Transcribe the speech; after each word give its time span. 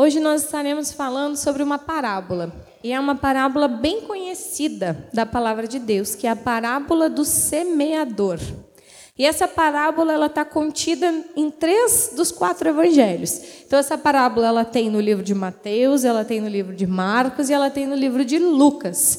Hoje 0.00 0.20
nós 0.20 0.44
estaremos 0.44 0.92
falando 0.92 1.34
sobre 1.34 1.60
uma 1.60 1.76
parábola. 1.76 2.52
E 2.84 2.92
é 2.92 3.00
uma 3.00 3.16
parábola 3.16 3.66
bem 3.66 4.02
conhecida 4.02 5.08
da 5.12 5.26
palavra 5.26 5.66
de 5.66 5.80
Deus, 5.80 6.14
que 6.14 6.24
é 6.24 6.30
a 6.30 6.36
parábola 6.36 7.10
do 7.10 7.24
semeador. 7.24 8.38
E 9.18 9.26
essa 9.26 9.48
parábola 9.48 10.12
ela 10.12 10.26
está 10.26 10.44
contida 10.44 11.12
em 11.34 11.50
três 11.50 12.12
dos 12.14 12.30
quatro 12.30 12.68
evangelhos. 12.68 13.42
Então 13.66 13.76
essa 13.76 13.98
parábola 13.98 14.46
ela 14.46 14.64
tem 14.64 14.88
no 14.88 15.00
livro 15.00 15.24
de 15.24 15.34
Mateus, 15.34 16.04
ela 16.04 16.24
tem 16.24 16.40
no 16.40 16.48
livro 16.48 16.76
de 16.76 16.86
Marcos 16.86 17.50
e 17.50 17.52
ela 17.52 17.68
tem 17.68 17.84
no 17.84 17.96
livro 17.96 18.24
de 18.24 18.38
Lucas. 18.38 19.18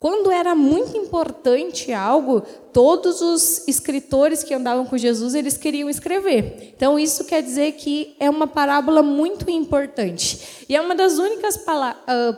Quando 0.00 0.30
era 0.30 0.54
muito 0.54 0.96
importante 0.96 1.92
algo, 1.92 2.40
todos 2.72 3.20
os 3.20 3.66
escritores 3.66 4.44
que 4.44 4.54
andavam 4.54 4.86
com 4.86 4.96
Jesus, 4.96 5.34
eles 5.34 5.56
queriam 5.56 5.90
escrever. 5.90 6.72
Então 6.76 6.96
isso 6.96 7.24
quer 7.24 7.42
dizer 7.42 7.72
que 7.72 8.14
é 8.20 8.30
uma 8.30 8.46
parábola 8.46 9.02
muito 9.02 9.50
importante. 9.50 10.64
E 10.68 10.76
é 10.76 10.80
uma 10.80 10.94
das 10.94 11.18
únicas 11.18 11.58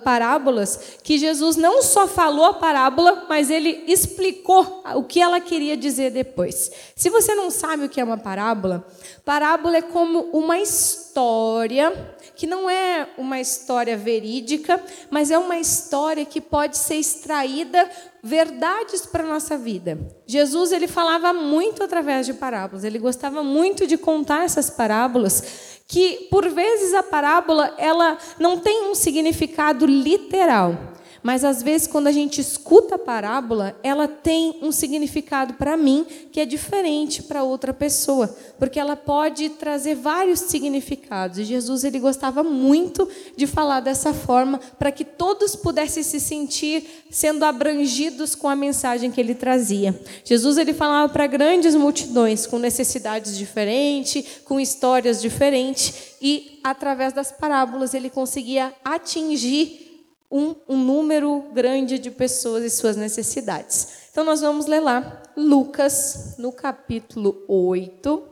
parábolas 0.02 0.96
que 1.02 1.18
Jesus 1.18 1.56
não 1.56 1.82
só 1.82 2.08
falou 2.08 2.46
a 2.46 2.54
parábola, 2.54 3.26
mas 3.28 3.50
ele 3.50 3.84
explicou 3.86 4.82
o 4.94 5.02
que 5.02 5.20
ela 5.20 5.38
queria 5.38 5.76
dizer 5.76 6.12
depois. 6.12 6.70
Se 6.96 7.10
você 7.10 7.34
não 7.34 7.50
sabe 7.50 7.84
o 7.84 7.88
que 7.90 8.00
é 8.00 8.04
uma 8.04 8.16
parábola, 8.16 8.86
parábola 9.22 9.76
é 9.76 9.82
como 9.82 10.30
uma 10.32 10.58
história 10.58 12.16
que 12.40 12.46
não 12.46 12.70
é 12.70 13.06
uma 13.18 13.38
história 13.38 13.98
verídica, 13.98 14.82
mas 15.10 15.30
é 15.30 15.36
uma 15.36 15.58
história 15.58 16.24
que 16.24 16.40
pode 16.40 16.78
ser 16.78 16.94
extraída 16.94 17.86
verdades 18.22 19.04
para 19.04 19.22
a 19.22 19.26
nossa 19.26 19.58
vida. 19.58 19.98
Jesus 20.26 20.72
ele 20.72 20.88
falava 20.88 21.34
muito 21.34 21.84
através 21.84 22.24
de 22.24 22.32
parábolas, 22.32 22.82
ele 22.82 22.98
gostava 22.98 23.42
muito 23.42 23.86
de 23.86 23.98
contar 23.98 24.42
essas 24.42 24.70
parábolas, 24.70 25.82
que 25.86 26.28
por 26.30 26.48
vezes 26.48 26.94
a 26.94 27.02
parábola 27.02 27.74
ela 27.76 28.16
não 28.38 28.58
tem 28.58 28.90
um 28.90 28.94
significado 28.94 29.84
literal, 29.84 30.94
mas 31.22 31.44
às 31.44 31.62
vezes, 31.62 31.86
quando 31.86 32.06
a 32.06 32.12
gente 32.12 32.40
escuta 32.40 32.94
a 32.94 32.98
parábola, 32.98 33.78
ela 33.82 34.08
tem 34.08 34.58
um 34.62 34.72
significado 34.72 35.54
para 35.54 35.76
mim 35.76 36.06
que 36.32 36.40
é 36.40 36.46
diferente 36.46 37.22
para 37.22 37.42
outra 37.42 37.74
pessoa, 37.74 38.34
porque 38.58 38.80
ela 38.80 38.96
pode 38.96 39.50
trazer 39.50 39.94
vários 39.94 40.40
significados. 40.40 41.38
E 41.38 41.44
Jesus 41.44 41.84
ele 41.84 41.98
gostava 41.98 42.42
muito 42.42 43.08
de 43.36 43.46
falar 43.46 43.80
dessa 43.80 44.14
forma 44.14 44.58
para 44.78 44.90
que 44.90 45.04
todos 45.04 45.54
pudessem 45.54 46.02
se 46.02 46.18
sentir 46.18 47.04
sendo 47.10 47.44
abrangidos 47.44 48.34
com 48.34 48.48
a 48.48 48.56
mensagem 48.56 49.10
que 49.10 49.20
ele 49.20 49.34
trazia. 49.34 49.98
Jesus 50.24 50.56
ele 50.56 50.72
falava 50.72 51.12
para 51.12 51.26
grandes 51.26 51.74
multidões 51.74 52.46
com 52.46 52.58
necessidades 52.58 53.36
diferentes, 53.36 54.24
com 54.44 54.58
histórias 54.58 55.20
diferentes, 55.20 56.14
e 56.20 56.60
através 56.64 57.12
das 57.12 57.32
parábolas 57.32 57.94
ele 57.94 58.10
conseguia 58.10 58.72
atingir 58.84 59.89
um, 60.30 60.54
um 60.68 60.76
número 60.76 61.50
grande 61.52 61.98
de 61.98 62.10
pessoas 62.10 62.64
e 62.64 62.70
suas 62.70 62.96
necessidades. 62.96 64.08
Então, 64.10 64.24
nós 64.24 64.40
vamos 64.40 64.66
ler 64.66 64.80
lá, 64.80 65.22
Lucas, 65.36 66.36
no 66.38 66.52
capítulo 66.52 67.44
8, 67.48 68.22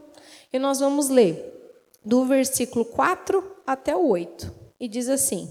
e 0.52 0.58
nós 0.58 0.78
vamos 0.80 1.08
ler 1.08 1.54
do 2.04 2.24
versículo 2.24 2.84
4 2.84 3.56
até 3.66 3.96
o 3.96 4.08
8. 4.08 4.54
E 4.80 4.88
diz 4.88 5.08
assim: 5.08 5.48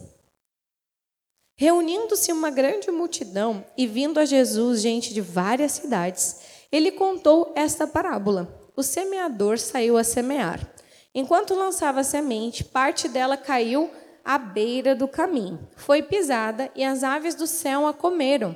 Reunindo-se 1.56 2.32
uma 2.32 2.50
grande 2.50 2.90
multidão 2.92 3.66
e 3.78 3.86
vindo 3.86 4.20
a 4.20 4.26
Jesus 4.26 4.82
gente 4.82 5.14
de 5.14 5.22
várias 5.22 5.74
cidades, 5.74 6.38
ele 6.72 6.92
contou 6.92 7.52
esta 7.56 7.86
parábola: 7.86 8.72
O 8.76 8.84
semeador 8.84 9.60
saiu 9.60 9.98
a 9.98 10.04
semear. 10.04 10.72
Enquanto 11.14 11.56
lançava 11.56 12.02
a 12.02 12.04
semente, 12.04 12.64
parte 12.64 13.08
dela 13.08 13.36
caiu 13.36 13.90
à 14.28 14.38
beira 14.38 14.94
do 14.94 15.08
caminho. 15.08 15.70
Foi 15.78 16.04
pisada 16.04 16.70
e 16.76 16.84
as 16.84 17.02
aves 17.02 17.34
do 17.34 17.48
céu 17.48 17.88
a 17.88 17.94
comeram. 17.94 18.54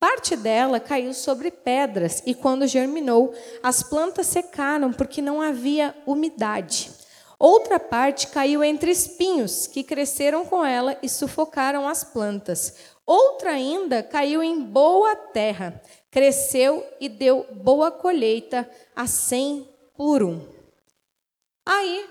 Parte 0.00 0.34
dela 0.34 0.80
caiu 0.80 1.14
sobre 1.14 1.52
pedras 1.52 2.20
e, 2.26 2.34
quando 2.34 2.66
germinou, 2.66 3.32
as 3.62 3.80
plantas 3.80 4.26
secaram 4.26 4.92
porque 4.92 5.22
não 5.22 5.40
havia 5.40 5.94
umidade. 6.04 6.90
Outra 7.38 7.78
parte 7.78 8.26
caiu 8.26 8.64
entre 8.64 8.90
espinhos, 8.90 9.68
que 9.68 9.84
cresceram 9.84 10.44
com 10.44 10.66
ela 10.66 10.98
e 11.00 11.08
sufocaram 11.08 11.88
as 11.88 12.02
plantas. 12.02 12.74
Outra 13.06 13.52
ainda 13.52 14.02
caiu 14.02 14.42
em 14.42 14.60
boa 14.60 15.14
terra, 15.14 15.80
cresceu 16.10 16.84
e 16.98 17.08
deu 17.08 17.46
boa 17.52 17.92
colheita 17.92 18.68
a 18.96 19.06
cem 19.06 19.68
por 19.96 20.24
um. 20.24 20.44
Aí 21.64 22.06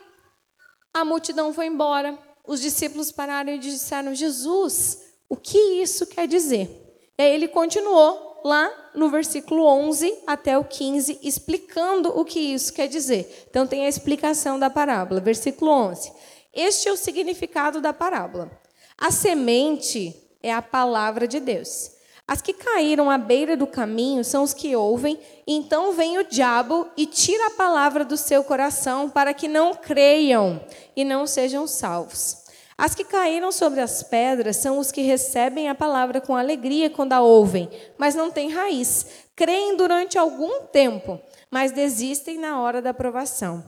a 0.93 1.03
multidão 1.03 1.53
foi 1.53 1.67
embora, 1.67 2.17
os 2.45 2.61
discípulos 2.61 3.11
pararam 3.11 3.53
e 3.53 3.59
disseram: 3.59 4.13
Jesus, 4.13 4.99
o 5.29 5.35
que 5.35 5.57
isso 5.81 6.05
quer 6.05 6.27
dizer? 6.27 6.69
E 7.17 7.23
aí 7.23 7.33
ele 7.33 7.47
continuou 7.47 8.41
lá 8.43 8.91
no 8.93 9.09
versículo 9.09 9.65
11 9.65 10.23
até 10.27 10.57
o 10.57 10.63
15, 10.63 11.19
explicando 11.23 12.09
o 12.09 12.25
que 12.25 12.39
isso 12.39 12.73
quer 12.73 12.87
dizer. 12.87 13.45
Então 13.49 13.65
tem 13.65 13.85
a 13.85 13.89
explicação 13.89 14.59
da 14.59 14.69
parábola. 14.69 15.21
Versículo 15.21 15.71
11. 15.71 16.11
Este 16.53 16.89
é 16.89 16.91
o 16.91 16.97
significado 16.97 17.81
da 17.81 17.93
parábola. 17.93 18.51
A 18.97 19.09
semente 19.09 20.15
é 20.41 20.53
a 20.53 20.61
palavra 20.61 21.27
de 21.27 21.39
Deus. 21.39 21.92
As 22.25 22.41
que 22.41 22.53
caíram 22.53 23.11
à 23.11 23.17
beira 23.17 23.57
do 23.57 23.67
caminho 23.67 24.23
são 24.23 24.43
os 24.43 24.53
que 24.53 24.75
ouvem, 24.75 25.19
e 25.45 25.53
então 25.53 25.91
vem 25.91 26.17
o 26.17 26.23
diabo 26.23 26.87
e 26.95 27.05
tira 27.05 27.47
a 27.47 27.51
palavra 27.51 28.05
do 28.05 28.15
seu 28.15 28.43
coração 28.43 29.09
para 29.09 29.33
que 29.33 29.47
não 29.47 29.75
creiam 29.75 30.63
e 30.95 31.03
não 31.03 31.27
sejam 31.27 31.67
salvos. 31.67 32.43
As 32.77 32.95
que 32.95 33.03
caíram 33.03 33.51
sobre 33.51 33.81
as 33.81 34.01
pedras 34.03 34.57
são 34.57 34.79
os 34.79 34.91
que 34.91 35.01
recebem 35.01 35.69
a 35.69 35.75
palavra 35.75 36.19
com 36.19 36.35
alegria 36.35 36.89
quando 36.89 37.13
a 37.13 37.21
ouvem, 37.21 37.69
mas 37.97 38.15
não 38.15 38.31
têm 38.31 38.49
raiz. 38.49 39.05
Creem 39.35 39.75
durante 39.75 40.17
algum 40.17 40.61
tempo, 40.71 41.19
mas 41.51 41.71
desistem 41.71 42.39
na 42.39 42.59
hora 42.61 42.81
da 42.81 42.93
provação. 42.93 43.63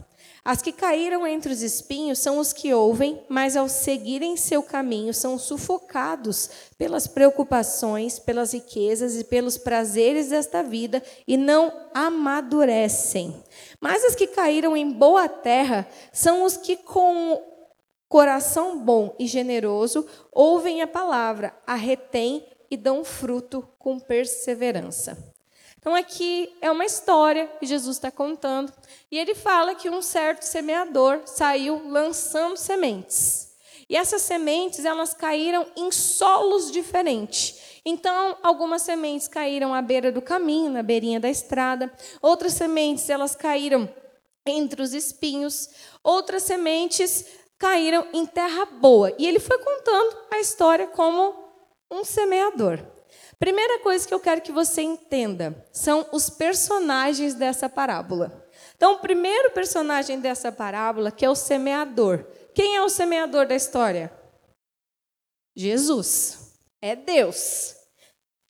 As 0.45 0.61
que 0.61 0.71
caíram 0.71 1.25
entre 1.25 1.51
os 1.51 1.63
espinhos 1.63 2.19
são 2.19 2.37
os 2.37 2.53
que 2.53 2.71
ouvem, 2.71 3.19
mas 3.27 3.57
ao 3.57 3.67
seguirem 3.67 4.37
seu 4.37 4.61
caminho 4.61 5.11
são 5.11 5.39
sufocados 5.39 6.51
pelas 6.77 7.07
preocupações, 7.07 8.19
pelas 8.19 8.53
riquezas 8.53 9.15
e 9.19 9.23
pelos 9.23 9.57
prazeres 9.57 10.29
desta 10.29 10.61
vida 10.61 11.01
e 11.27 11.35
não 11.35 11.73
amadurecem. 11.95 13.43
Mas 13.81 14.05
as 14.05 14.13
que 14.13 14.27
caíram 14.27 14.77
em 14.77 14.91
boa 14.91 15.27
terra 15.27 15.87
são 16.13 16.43
os 16.43 16.55
que 16.55 16.77
com 16.77 17.41
coração 18.07 18.77
bom 18.77 19.15
e 19.17 19.25
generoso 19.25 20.05
ouvem 20.31 20.83
a 20.83 20.87
palavra, 20.87 21.57
a 21.65 21.73
retêm 21.73 22.45
e 22.69 22.77
dão 22.77 23.03
fruto 23.03 23.67
com 23.79 23.99
perseverança. 23.99 25.34
Então, 25.85 25.93
aqui 25.93 26.51
é 26.61 26.71
uma 26.71 26.83
história 26.83 27.45
que 27.59 27.65
Jesus 27.67 27.97
está 27.97 28.09
contando. 28.09 28.73
E 29.11 29.19
ele 29.19 29.35
fala 29.35 29.75
que 29.75 29.87
um 29.87 30.01
certo 30.01 30.41
semeador 30.41 31.21
saiu 31.27 31.79
lançando 31.87 32.57
sementes. 32.57 33.53
E 33.87 33.95
essas 33.95 34.23
sementes, 34.23 34.83
elas 34.83 35.13
caíram 35.13 35.63
em 35.77 35.91
solos 35.91 36.71
diferentes. 36.71 37.81
Então, 37.85 38.35
algumas 38.41 38.81
sementes 38.81 39.27
caíram 39.27 39.75
à 39.75 39.81
beira 39.83 40.11
do 40.11 40.23
caminho, 40.23 40.71
na 40.71 40.81
beirinha 40.81 41.19
da 41.19 41.29
estrada. 41.29 41.93
Outras 42.19 42.53
sementes, 42.53 43.07
elas 43.07 43.35
caíram 43.35 43.87
entre 44.43 44.81
os 44.81 44.91
espinhos. 44.91 45.69
Outras 46.03 46.41
sementes 46.41 47.27
caíram 47.59 48.07
em 48.11 48.25
terra 48.25 48.65
boa. 48.65 49.13
E 49.19 49.27
ele 49.27 49.39
foi 49.39 49.59
contando 49.59 50.17
a 50.31 50.39
história 50.39 50.87
como 50.87 51.35
um 51.91 52.03
semeador. 52.03 52.94
Primeira 53.39 53.79
coisa 53.79 54.07
que 54.07 54.13
eu 54.13 54.19
quero 54.19 54.41
que 54.41 54.51
você 54.51 54.81
entenda 54.81 55.65
são 55.71 56.07
os 56.11 56.29
personagens 56.29 57.33
dessa 57.33 57.67
parábola. 57.67 58.45
Então, 58.75 58.95
o 58.95 58.99
primeiro 58.99 59.51
personagem 59.51 60.19
dessa 60.19 60.51
parábola, 60.51 61.11
que 61.11 61.25
é 61.25 61.29
o 61.29 61.35
semeador. 61.35 62.25
Quem 62.53 62.75
é 62.75 62.81
o 62.81 62.89
semeador 62.89 63.47
da 63.47 63.55
história? 63.55 64.11
Jesus. 65.55 66.57
É 66.81 66.95
Deus. 66.95 67.75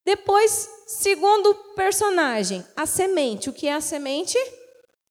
Depois, 0.04 0.70
segundo 0.88 1.56
personagem, 1.76 2.66
a 2.76 2.86
semente. 2.86 3.50
O 3.50 3.54
que 3.54 3.68
é 3.68 3.74
a 3.74 3.82
semente? 3.82 4.38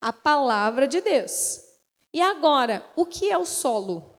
A 0.00 0.12
palavra 0.12 0.86
de 0.86 1.00
Deus. 1.00 1.60
E 2.12 2.20
agora, 2.20 2.88
o 2.94 3.04
que 3.04 3.30
é 3.30 3.36
o 3.36 3.44
solo? 3.44 4.14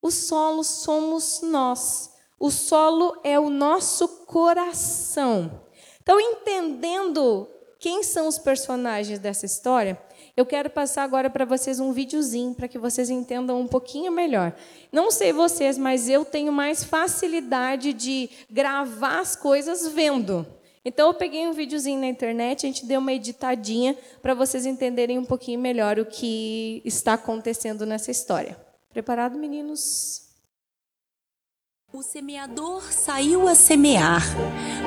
O 0.00 0.10
solo 0.10 0.62
somos 0.64 1.40
nós. 1.42 2.13
O 2.38 2.50
solo 2.50 3.20
é 3.22 3.38
o 3.38 3.48
nosso 3.48 4.08
coração. 4.26 5.62
Então, 6.02 6.20
entendendo 6.20 7.48
quem 7.78 8.02
são 8.02 8.26
os 8.26 8.38
personagens 8.38 9.18
dessa 9.18 9.44
história, 9.44 9.98
eu 10.36 10.44
quero 10.46 10.70
passar 10.70 11.02
agora 11.02 11.28
para 11.28 11.44
vocês 11.44 11.78
um 11.78 11.92
videozinho 11.92 12.54
para 12.54 12.66
que 12.66 12.78
vocês 12.78 13.10
entendam 13.10 13.60
um 13.60 13.66
pouquinho 13.66 14.10
melhor. 14.10 14.54
Não 14.90 15.10
sei 15.10 15.32
vocês, 15.32 15.76
mas 15.78 16.08
eu 16.08 16.24
tenho 16.24 16.52
mais 16.52 16.82
facilidade 16.82 17.92
de 17.92 18.30
gravar 18.50 19.20
as 19.20 19.36
coisas 19.36 19.86
vendo. 19.88 20.46
Então 20.84 21.08
eu 21.08 21.14
peguei 21.14 21.46
um 21.46 21.52
videozinho 21.52 22.00
na 22.00 22.06
internet, 22.06 22.66
a 22.66 22.68
gente 22.68 22.84
deu 22.84 23.00
uma 23.00 23.12
editadinha 23.12 23.96
para 24.20 24.34
vocês 24.34 24.66
entenderem 24.66 25.18
um 25.18 25.24
pouquinho 25.24 25.60
melhor 25.60 25.98
o 25.98 26.04
que 26.04 26.82
está 26.84 27.14
acontecendo 27.14 27.86
nessa 27.86 28.10
história. 28.10 28.56
Preparado, 28.90 29.38
meninos? 29.38 30.23
O 31.96 32.02
semeador 32.02 32.82
saiu 32.92 33.46
a 33.46 33.54
semear. 33.54 34.24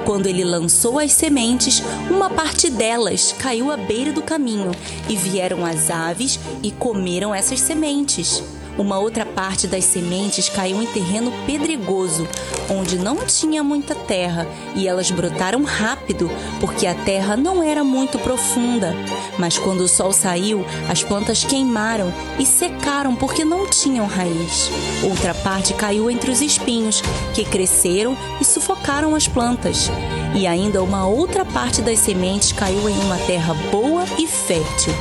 Quando 0.05 0.25
ele 0.25 0.43
lançou 0.43 0.99
as 0.99 1.13
sementes, 1.13 1.81
uma 2.11 2.29
parte 2.29 2.69
delas 2.69 3.31
caiu 3.31 3.71
à 3.71 3.77
beira 3.77 4.11
do 4.11 4.21
caminho 4.21 4.71
e 5.07 5.15
vieram 5.15 5.65
as 5.65 5.89
aves 5.89 6.37
e 6.61 6.69
comeram 6.69 7.33
essas 7.33 7.61
sementes. 7.61 8.43
Uma 8.77 8.99
outra 8.99 9.25
parte 9.25 9.65
das 9.65 9.85
sementes 9.85 10.49
caiu 10.49 10.81
em 10.81 10.85
terreno 10.85 11.31
pedregoso, 11.45 12.27
onde 12.69 12.97
não 12.97 13.17
tinha 13.25 13.63
muita 13.63 13.95
terra, 13.95 14.47
e 14.75 14.87
elas 14.87 15.09
brotaram 15.09 15.63
rápido, 15.63 16.29
porque 16.59 16.85
a 16.85 16.93
terra 16.93 17.35
não 17.35 17.63
era 17.63 17.83
muito 17.83 18.19
profunda. 18.19 18.93
Mas 19.37 19.57
quando 19.57 19.81
o 19.81 19.87
sol 19.87 20.13
saiu, 20.13 20.63
as 20.89 21.03
plantas 21.03 21.43
queimaram 21.43 22.13
e 22.37 22.45
secaram 22.45 23.15
porque 23.15 23.43
não 23.43 23.67
tinham 23.67 24.05
raiz. 24.05 24.69
Outra 25.03 25.33
parte 25.33 25.73
caiu 25.73 26.09
entre 26.11 26.29
os 26.29 26.41
espinhos, 26.41 27.01
que 27.33 27.43
cresceram 27.43 28.15
e 28.39 28.45
sufocaram 28.45 29.15
as 29.15 29.27
plantas. 29.27 29.89
E 30.37 30.45
ainda 30.45 30.83
uma 30.83 31.07
outra 31.07 31.43
parte 31.43 31.81
das 31.81 31.97
sementes 31.97 32.51
caiu 32.51 32.87
em 32.87 32.99
uma 32.99 33.17
terra 33.17 33.55
boa 33.71 34.03
e 34.19 34.27
fértil. 34.27 34.93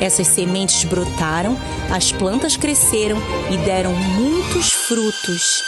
Essas 0.00 0.26
sementes 0.26 0.82
brotaram, 0.82 1.56
as 1.94 2.10
plantas 2.10 2.56
cresceram 2.56 3.16
e 3.52 3.56
deram 3.58 3.94
muitos 3.94 4.72
frutos. 4.72 5.62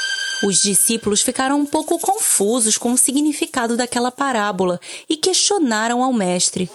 Os 0.45 0.61
discípulos 0.61 1.23
ficaram 1.23 1.61
um 1.61 1.65
pouco 1.65 2.01
confusos 2.01 2.77
com 2.77 2.93
o 2.93 2.99
significado 2.99 3.77
daquela 3.77 4.11
parábola 4.11 4.81
e 5.09 5.17
questionaram 5.17 6.03
ao 6.03 6.13
Mestre: 6.13 6.69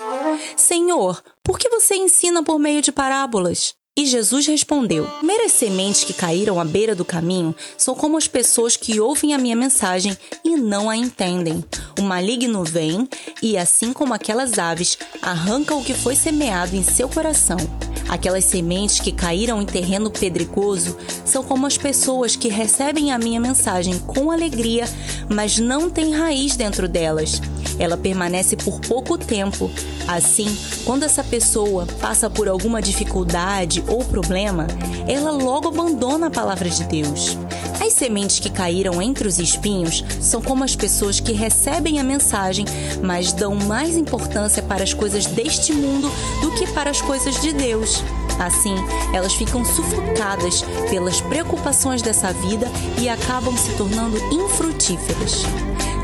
Senhor, 0.56 1.22
por 1.44 1.60
que 1.60 1.68
você 1.68 1.96
ensina 1.96 2.42
por 2.42 2.58
meio 2.58 2.82
de 2.82 2.94
parábolas? 2.94 3.76
E 3.98 4.06
Jesus 4.06 4.46
respondeu: 4.46 5.10
Meras 5.24 5.54
sementes 5.54 6.04
que 6.04 6.14
caíram 6.14 6.60
à 6.60 6.64
beira 6.64 6.94
do 6.94 7.04
caminho 7.04 7.56
são 7.76 7.96
como 7.96 8.16
as 8.16 8.28
pessoas 8.28 8.78
que 8.78 9.00
ouvem 9.00 9.34
a 9.34 9.40
minha 9.40 9.56
mensagem 9.56 10.16
e 10.46 10.56
não 10.56 10.88
a 10.88 10.96
entendem. 10.96 11.66
O 11.98 12.04
maligno 12.04 12.64
vem 12.64 13.10
e, 13.42 13.58
assim 13.58 13.92
como 13.92 14.14
aquelas 14.14 14.60
aves, 14.60 15.00
arranca 15.20 15.74
o 15.74 15.84
que 15.84 15.96
foi 15.96 16.16
semeado 16.16 16.76
em 16.76 16.84
seu 16.84 17.10
coração. 17.10 17.58
Aquelas 18.08 18.46
sementes 18.46 19.00
que 19.00 19.12
caíram 19.12 19.62
em 19.62 19.66
terreno 19.66 20.10
pedregoso 20.10 20.96
são 21.26 21.44
como 21.44 21.66
as 21.66 21.78
pessoas 21.78 22.36
que 22.36 22.48
recebem 22.48 23.12
a 23.12 23.18
minha 23.18 23.40
mensagem 23.40 24.00
com 24.00 24.32
alegria, 24.32 24.86
mas 25.28 25.58
não 25.58 25.90
têm 25.90 26.14
raiz 26.14 26.56
dentro 26.56 26.88
delas. 26.88 27.42
Ela 27.80 27.98
permanece 27.98 28.56
por 28.56 28.80
pouco 28.80 29.18
tempo. 29.18 29.70
Assim, 30.08 30.58
quando 30.86 31.04
essa 31.04 31.24
pessoa 31.24 31.86
passa 32.00 32.30
por 32.30 32.48
alguma 32.48 32.82
dificuldade 32.82 33.84
ou 33.88 34.04
problema, 34.04 34.68
ela 35.08 35.32
logo 35.32 35.68
abandona 35.68 36.28
a 36.28 36.32
palavra 36.32 36.70
de 36.70 36.84
Deus. 36.86 37.38
As 37.80 37.94
sementes 37.94 38.40
que 38.40 38.50
caíram 38.50 39.02
entre 39.02 39.28
os 39.28 39.40
espinhos 39.40 40.04
são 40.20 40.42
como 40.42 40.64
as 40.64 40.76
pessoas 40.76 41.20
que 41.20 41.32
recebem 41.32 42.00
a 42.00 42.04
mensagem, 42.04 42.66
mas 43.04 43.32
dão 43.32 43.56
mais 43.56 43.96
importância 43.96 44.62
para 44.62 44.84
as 44.84 44.94
coisas 44.94 45.26
deste 45.26 45.74
mundo 45.74 46.12
do 46.42 46.52
que 46.52 46.68
para 46.68 46.90
as 46.90 47.02
coisas 47.02 47.40
de 47.40 47.54
Deus. 47.54 48.04
Assim, 48.40 48.76
elas 49.14 49.34
ficam 49.34 49.64
sufocadas 49.64 50.64
pelas 50.90 51.22
preocupações 51.22 52.02
dessa 52.02 52.32
vida 52.34 52.68
e 53.00 53.10
acabam 53.10 53.56
se 53.56 53.72
tornando 53.78 54.18
infrutíferas. 54.34 55.44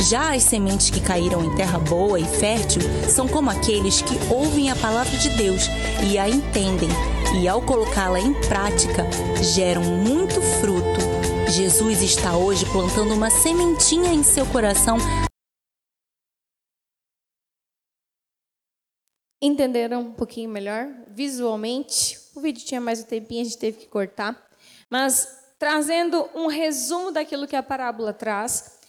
Já 0.09 0.33
as 0.33 0.43
sementes 0.43 0.89
que 0.89 0.99
caíram 0.99 1.43
em 1.43 1.55
terra 1.55 1.79
boa 1.79 2.19
e 2.19 2.25
fértil 2.25 2.81
são 3.07 3.27
como 3.27 3.49
aqueles 3.49 4.01
que 4.01 4.17
ouvem 4.33 4.69
a 4.69 4.75
palavra 4.75 5.17
de 5.17 5.29
Deus 5.29 5.69
e 6.09 6.17
a 6.17 6.27
entendem, 6.27 6.89
e 7.35 7.47
ao 7.47 7.65
colocá-la 7.65 8.19
em 8.19 8.33
prática, 8.47 9.03
geram 9.41 9.81
muito 9.81 10.39
fruto. 10.59 10.99
Jesus 11.51 12.01
está 12.01 12.37
hoje 12.37 12.65
plantando 12.71 13.13
uma 13.13 13.29
sementinha 13.29 14.13
em 14.13 14.23
seu 14.23 14.45
coração. 14.45 14.97
Entenderam 19.41 20.01
um 20.01 20.13
pouquinho 20.13 20.49
melhor 20.49 20.87
visualmente? 21.09 22.17
O 22.35 22.39
vídeo 22.39 22.63
tinha 22.65 22.79
mais 22.79 23.01
um 23.01 23.05
tempinho, 23.05 23.41
a 23.41 23.43
gente 23.43 23.57
teve 23.57 23.79
que 23.79 23.87
cortar. 23.87 24.41
Mas 24.89 25.27
trazendo 25.59 26.29
um 26.33 26.47
resumo 26.47 27.11
daquilo 27.11 27.47
que 27.47 27.55
a 27.55 27.63
parábola 27.63 28.13
traz, 28.13 28.79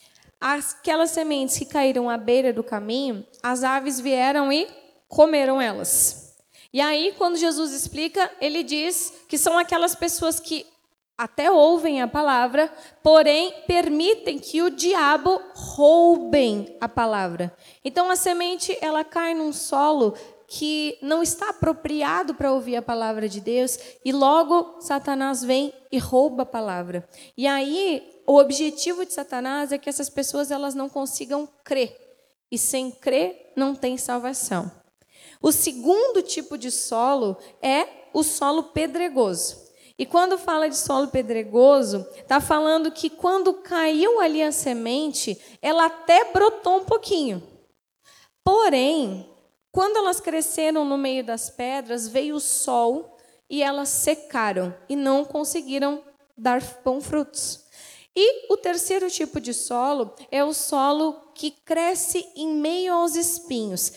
aquelas 0.41 1.11
sementes 1.11 1.58
que 1.58 1.64
caíram 1.64 2.11
à 2.11 2.17
beira 2.17 2.52
do 2.52 2.62
caminho, 2.62 3.26
as 3.43 3.64
aves 3.64 3.99
vieram 3.99 4.52
e 4.52 4.69
comeram 5.08 5.61
elas. 5.61 6.24
E 6.75 6.81
aí, 6.81 7.15
quando 7.17 7.37
Jesus 7.37 7.71
explica, 7.71 8.29
ele 8.41 8.65
diz 8.65 9.15
que 9.29 9.38
são 9.38 9.56
aquelas 9.56 9.94
pessoas 9.94 10.41
que 10.41 10.67
até 11.17 11.49
ouvem 11.49 12.03
a 12.03 12.09
palavra, 12.09 12.69
porém 13.00 13.55
permitem 13.65 14.41
que 14.41 14.61
o 14.61 14.71
diabo 14.71 15.41
roubem 15.55 16.76
a 16.81 16.88
palavra. 16.88 17.56
Então 17.85 18.11
a 18.11 18.17
semente 18.17 18.76
ela 18.81 19.05
cai 19.05 19.35
num 19.35 19.53
solo 19.53 20.15
que 20.49 20.99
não 21.00 21.23
está 21.23 21.50
apropriado 21.50 22.35
para 22.35 22.53
ouvir 22.53 22.75
a 22.75 22.82
palavra 22.82 23.29
de 23.29 23.41
Deus 23.41 23.79
e 24.05 24.11
logo 24.11 24.81
Satanás 24.81 25.44
vem 25.44 25.73
e 25.93 25.99
rouba 25.99 26.43
a 26.43 26.47
palavra. 26.47 27.09
E 27.37 27.47
aí 27.47 28.20
o 28.27 28.37
objetivo 28.37 29.06
de 29.06 29.12
Satanás 29.12 29.70
é 29.70 29.79
que 29.79 29.88
essas 29.88 30.11
pessoas 30.11 30.50
elas 30.50 30.75
não 30.75 30.88
consigam 30.88 31.49
crer. 31.62 31.97
E 32.50 32.59
sem 32.59 32.91
crer 32.91 33.53
não 33.55 33.77
tem 33.77 33.97
salvação. 33.97 34.83
O 35.44 35.52
segundo 35.52 36.23
tipo 36.23 36.56
de 36.56 36.70
solo 36.70 37.37
é 37.61 37.87
o 38.14 38.23
solo 38.23 38.62
pedregoso. 38.62 39.62
E 39.99 40.06
quando 40.06 40.38
fala 40.38 40.70
de 40.70 40.76
solo 40.79 41.08
pedregoso, 41.08 42.06
está 42.17 42.41
falando 42.41 42.91
que 42.91 43.11
quando 43.11 43.52
caiu 43.52 44.20
ali 44.20 44.43
a 44.43 44.50
semente, 44.50 45.38
ela 45.61 45.85
até 45.85 46.32
brotou 46.32 46.79
um 46.79 46.85
pouquinho. 46.87 47.43
Porém, 48.43 49.29
quando 49.70 49.99
elas 49.99 50.19
cresceram 50.19 50.82
no 50.82 50.96
meio 50.96 51.23
das 51.23 51.50
pedras, 51.50 52.08
veio 52.08 52.37
o 52.37 52.41
sol 52.41 53.14
e 53.49 53.62
elas 53.62 53.91
secaram 53.91 54.75
e 54.88 54.96
não 54.96 55.26
conseguiram 55.26 56.02
dar 56.35 56.62
bons 56.82 57.05
frutos. 57.05 57.67
E 58.17 58.50
o 58.50 58.56
terceiro 58.56 59.11
tipo 59.11 59.38
de 59.38 59.52
solo 59.52 60.14
é 60.31 60.43
o 60.43 60.55
solo 60.55 61.32
que 61.35 61.50
cresce 61.50 62.26
em 62.35 62.49
meio 62.49 62.94
aos 62.94 63.14
espinhos. 63.14 63.93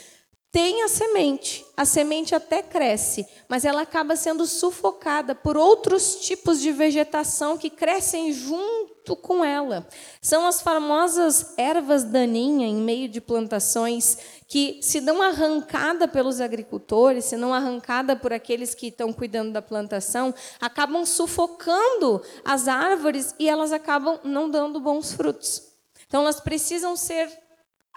Tem 0.58 0.82
a 0.82 0.88
semente, 0.88 1.64
a 1.78 1.86
semente 1.86 2.34
até 2.34 2.64
cresce, 2.64 3.28
mas 3.48 3.64
ela 3.64 3.84
acaba 3.84 4.16
sendo 4.16 4.48
sufocada 4.48 5.36
por 5.36 5.56
outros 5.56 6.16
tipos 6.22 6.60
de 6.60 6.72
vegetação 6.72 7.60
que 7.60 7.70
crescem 7.70 8.34
junto 8.34 9.16
com 9.16 9.46
ela. 9.46 9.88
São 10.20 10.48
as 10.48 10.60
famosas 10.60 11.54
ervas 11.60 12.06
daninhas 12.06 12.72
em 12.72 12.78
meio 12.78 13.08
de 13.08 13.22
plantações 13.22 14.18
que, 14.48 14.80
se 14.82 15.00
não 15.00 15.22
arrancada 15.22 16.08
pelos 16.08 16.42
agricultores, 16.42 17.26
se 17.26 17.38
não 17.38 17.54
arrancada 17.54 18.16
por 18.16 18.34
aqueles 18.34 18.74
que 18.74 18.88
estão 18.88 19.14
cuidando 19.14 19.52
da 19.54 19.62
plantação, 19.62 20.34
acabam 20.60 21.06
sufocando 21.06 22.20
as 22.44 22.68
árvores 22.68 23.36
e 23.38 23.48
elas 23.48 23.72
acabam 23.72 24.20
não 24.24 24.50
dando 24.50 24.80
bons 24.80 25.14
frutos. 25.14 25.62
Então, 26.08 26.22
elas 26.24 26.40
precisam 26.40 26.96
ser 26.96 27.46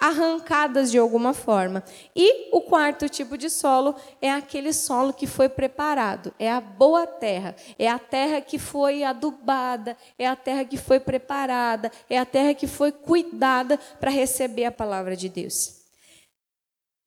arrancadas 0.00 0.90
de 0.90 0.98
alguma 0.98 1.34
forma. 1.34 1.84
E 2.16 2.48
o 2.52 2.62
quarto 2.62 3.08
tipo 3.08 3.36
de 3.36 3.50
solo 3.50 3.94
é 4.22 4.30
aquele 4.30 4.72
solo 4.72 5.12
que 5.12 5.26
foi 5.26 5.48
preparado, 5.48 6.32
é 6.38 6.50
a 6.50 6.60
boa 6.60 7.06
terra, 7.06 7.54
é 7.78 7.86
a 7.86 7.98
terra 7.98 8.40
que 8.40 8.58
foi 8.58 9.04
adubada, 9.04 9.96
é 10.18 10.26
a 10.26 10.34
terra 10.34 10.64
que 10.64 10.78
foi 10.78 10.98
preparada, 10.98 11.92
é 12.08 12.18
a 12.18 12.24
terra 12.24 12.54
que 12.54 12.66
foi 12.66 12.90
cuidada 12.90 13.78
para 14.00 14.10
receber 14.10 14.64
a 14.64 14.72
palavra 14.72 15.14
de 15.14 15.28
Deus. 15.28 15.80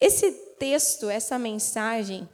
Esse 0.00 0.30
texto, 0.58 1.10
essa 1.10 1.38
mensagem, 1.38 2.28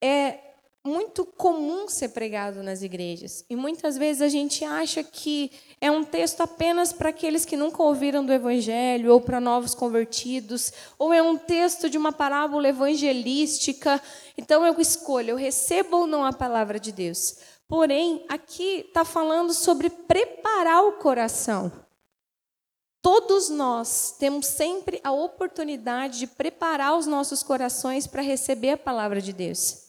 é 0.00 0.53
muito 0.86 1.24
comum 1.24 1.88
ser 1.88 2.10
pregado 2.10 2.62
nas 2.62 2.82
igrejas. 2.82 3.42
E 3.48 3.56
muitas 3.56 3.96
vezes 3.96 4.20
a 4.20 4.28
gente 4.28 4.66
acha 4.66 5.02
que 5.02 5.50
é 5.80 5.90
um 5.90 6.04
texto 6.04 6.42
apenas 6.42 6.92
para 6.92 7.08
aqueles 7.08 7.46
que 7.46 7.56
nunca 7.56 7.82
ouviram 7.82 8.24
do 8.24 8.32
Evangelho, 8.32 9.10
ou 9.12 9.20
para 9.20 9.40
novos 9.40 9.74
convertidos, 9.74 10.70
ou 10.98 11.10
é 11.10 11.22
um 11.22 11.38
texto 11.38 11.88
de 11.88 11.96
uma 11.96 12.12
parábola 12.12 12.68
evangelística. 12.68 14.00
Então 14.36 14.64
eu 14.66 14.78
escolho, 14.78 15.30
eu 15.30 15.36
recebo 15.36 15.98
ou 15.98 16.06
não 16.06 16.22
a 16.22 16.34
palavra 16.34 16.78
de 16.78 16.92
Deus. 16.92 17.36
Porém, 17.66 18.22
aqui 18.28 18.84
está 18.86 19.06
falando 19.06 19.54
sobre 19.54 19.88
preparar 19.88 20.84
o 20.84 20.92
coração. 20.92 21.72
Todos 23.00 23.48
nós 23.48 24.14
temos 24.18 24.46
sempre 24.46 25.00
a 25.02 25.12
oportunidade 25.12 26.18
de 26.18 26.26
preparar 26.26 26.96
os 26.96 27.06
nossos 27.06 27.42
corações 27.42 28.06
para 28.06 28.22
receber 28.22 28.70
a 28.70 28.78
palavra 28.78 29.20
de 29.20 29.32
Deus. 29.32 29.83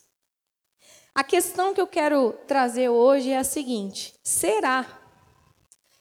A 1.16 1.24
questão 1.24 1.74
que 1.74 1.80
eu 1.80 1.88
quero 1.88 2.34
trazer 2.46 2.90
hoje 2.90 3.32
é 3.32 3.38
a 3.38 3.44
seguinte: 3.46 4.14
será 4.22 4.86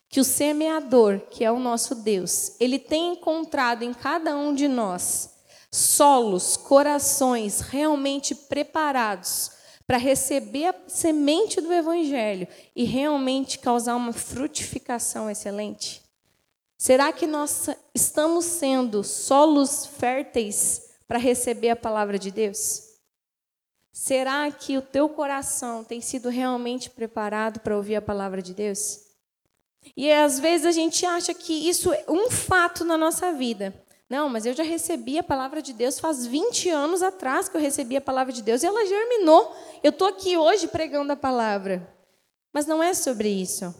que 0.09 0.19
o 0.19 0.25
semeador, 0.25 1.21
que 1.31 1.45
é 1.45 1.53
o 1.53 1.61
nosso 1.61 1.95
Deus, 1.95 2.57
ele 2.59 2.81
tem 2.81 3.13
encontrado 3.13 3.85
em 3.85 3.95
cada 3.95 4.37
um 4.37 4.53
de 4.53 4.67
nós 4.67 5.31
solos, 5.71 6.57
corações 6.57 7.61
realmente 7.61 8.35
preparados 8.35 9.53
para 9.87 9.99
receber 9.99 10.67
a 10.67 10.75
semente 10.89 11.61
do 11.61 11.73
Evangelho 11.73 12.49
e 12.75 12.83
realmente 12.85 13.61
causar 13.61 13.95
uma 13.95 14.13
frutificação 14.13 15.31
excelente? 15.31 16.03
Será 16.77 17.13
que 17.13 17.27
nós 17.27 17.69
estamos 17.95 18.45
sendo 18.45 19.05
solos 19.05 19.87
férteis 19.87 20.91
para 21.07 21.19
receber 21.19 21.71
a 21.71 21.77
palavra 21.77 22.19
de 22.19 22.33
Deus? 22.33 22.84
Será 23.97 24.51
que 24.51 24.77
o 24.77 24.83
teu 24.83 25.09
coração 25.09 25.85
tem 25.85 26.01
sido 26.01 26.29
realmente 26.29 26.91
preparado 26.91 27.61
para 27.61 27.77
ouvir 27.77 27.95
a 27.95 28.03
palavra 28.03 28.43
de 28.43 28.53
Deus? 28.53 28.99
E 29.97 30.11
às 30.11 30.41
vezes 30.41 30.67
a 30.67 30.73
gente 30.73 31.07
acha 31.07 31.33
que 31.33 31.53
isso 31.69 31.93
é 31.93 32.05
um 32.09 32.29
fato 32.29 32.85
na 32.85 32.99
nossa 32.99 33.33
vida. 33.33 33.73
Não, 34.11 34.29
mas 34.29 34.47
eu 34.47 34.53
já 34.53 34.65
recebi 34.65 35.17
a 35.17 35.23
palavra 35.23 35.63
de 35.63 35.73
Deus 35.73 36.01
faz 36.01 36.27
20 36.27 36.71
anos 36.71 37.05
atrás 37.05 37.49
que 37.49 37.57
eu 37.57 37.61
recebi 37.61 37.97
a 37.97 38.01
palavra 38.01 38.33
de 38.33 38.43
Deus 38.43 38.65
e 38.65 38.67
ela 38.67 38.85
germinou. 38.85 39.55
Eu 39.81 39.91
estou 39.91 40.09
aqui 40.09 40.37
hoje 40.37 40.67
pregando 40.67 41.13
a 41.13 41.17
palavra. 41.17 41.89
Mas 42.53 42.67
não 42.67 42.83
é 42.83 42.95
sobre 42.95 43.29
isso. 43.29 43.73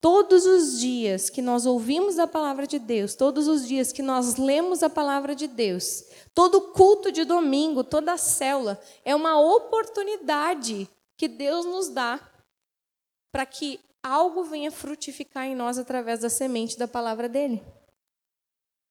Todos 0.00 0.44
os 0.44 0.78
dias 0.78 1.30
que 1.30 1.40
nós 1.40 1.66
ouvimos 1.66 2.18
a 2.18 2.26
palavra 2.26 2.66
de 2.66 2.78
Deus, 2.78 3.14
todos 3.14 3.48
os 3.48 3.66
dias 3.66 3.92
que 3.92 4.02
nós 4.02 4.36
lemos 4.36 4.82
a 4.82 4.90
palavra 4.90 5.34
de 5.34 5.46
Deus, 5.46 6.04
todo 6.34 6.72
culto 6.72 7.10
de 7.10 7.24
domingo, 7.24 7.82
toda 7.82 8.16
célula, 8.16 8.80
é 9.04 9.14
uma 9.14 9.40
oportunidade 9.40 10.88
que 11.16 11.26
Deus 11.26 11.64
nos 11.64 11.88
dá 11.88 12.20
para 13.32 13.46
que 13.46 13.80
algo 14.02 14.44
venha 14.44 14.70
frutificar 14.70 15.46
em 15.46 15.54
nós 15.54 15.78
através 15.78 16.20
da 16.20 16.30
semente 16.30 16.78
da 16.78 16.86
palavra 16.86 17.28
dele. 17.28 17.62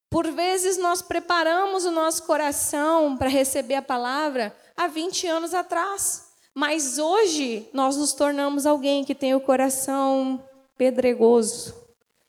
Por 0.09 0.29
vezes 0.31 0.77
nós 0.77 1.01
preparamos 1.01 1.85
o 1.85 1.91
nosso 1.91 2.23
coração 2.23 3.17
para 3.17 3.29
receber 3.29 3.75
a 3.75 3.81
palavra 3.81 4.55
há 4.75 4.87
20 4.87 5.27
anos 5.27 5.53
atrás, 5.53 6.31
mas 6.53 6.97
hoje 6.97 7.69
nós 7.73 7.97
nos 7.97 8.13
tornamos 8.13 8.65
alguém 8.65 9.03
que 9.03 9.15
tem 9.15 9.35
o 9.35 9.41
coração 9.41 10.43
pedregoso, 10.77 11.73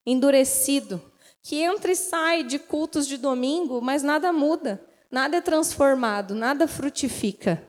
endurecido, 0.05 1.01
que 1.43 1.63
entra 1.63 1.93
e 1.93 1.97
sai 1.97 2.43
de 2.43 2.59
cultos 2.59 3.07
de 3.07 3.17
domingo, 3.17 3.81
mas 3.81 4.03
nada 4.03 4.33
muda, 4.33 4.85
nada 5.11 5.37
é 5.37 5.41
transformado, 5.41 6.35
nada 6.35 6.67
frutifica. 6.67 7.63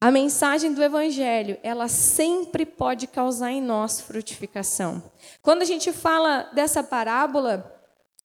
A 0.00 0.10
mensagem 0.10 0.72
do 0.72 0.82
Evangelho, 0.82 1.58
ela 1.62 1.88
sempre 1.88 2.64
pode 2.64 3.06
causar 3.06 3.50
em 3.50 3.60
nós 3.60 4.00
frutificação. 4.00 5.02
Quando 5.42 5.62
a 5.62 5.64
gente 5.64 5.92
fala 5.92 6.42
dessa 6.52 6.84
parábola, 6.84 7.77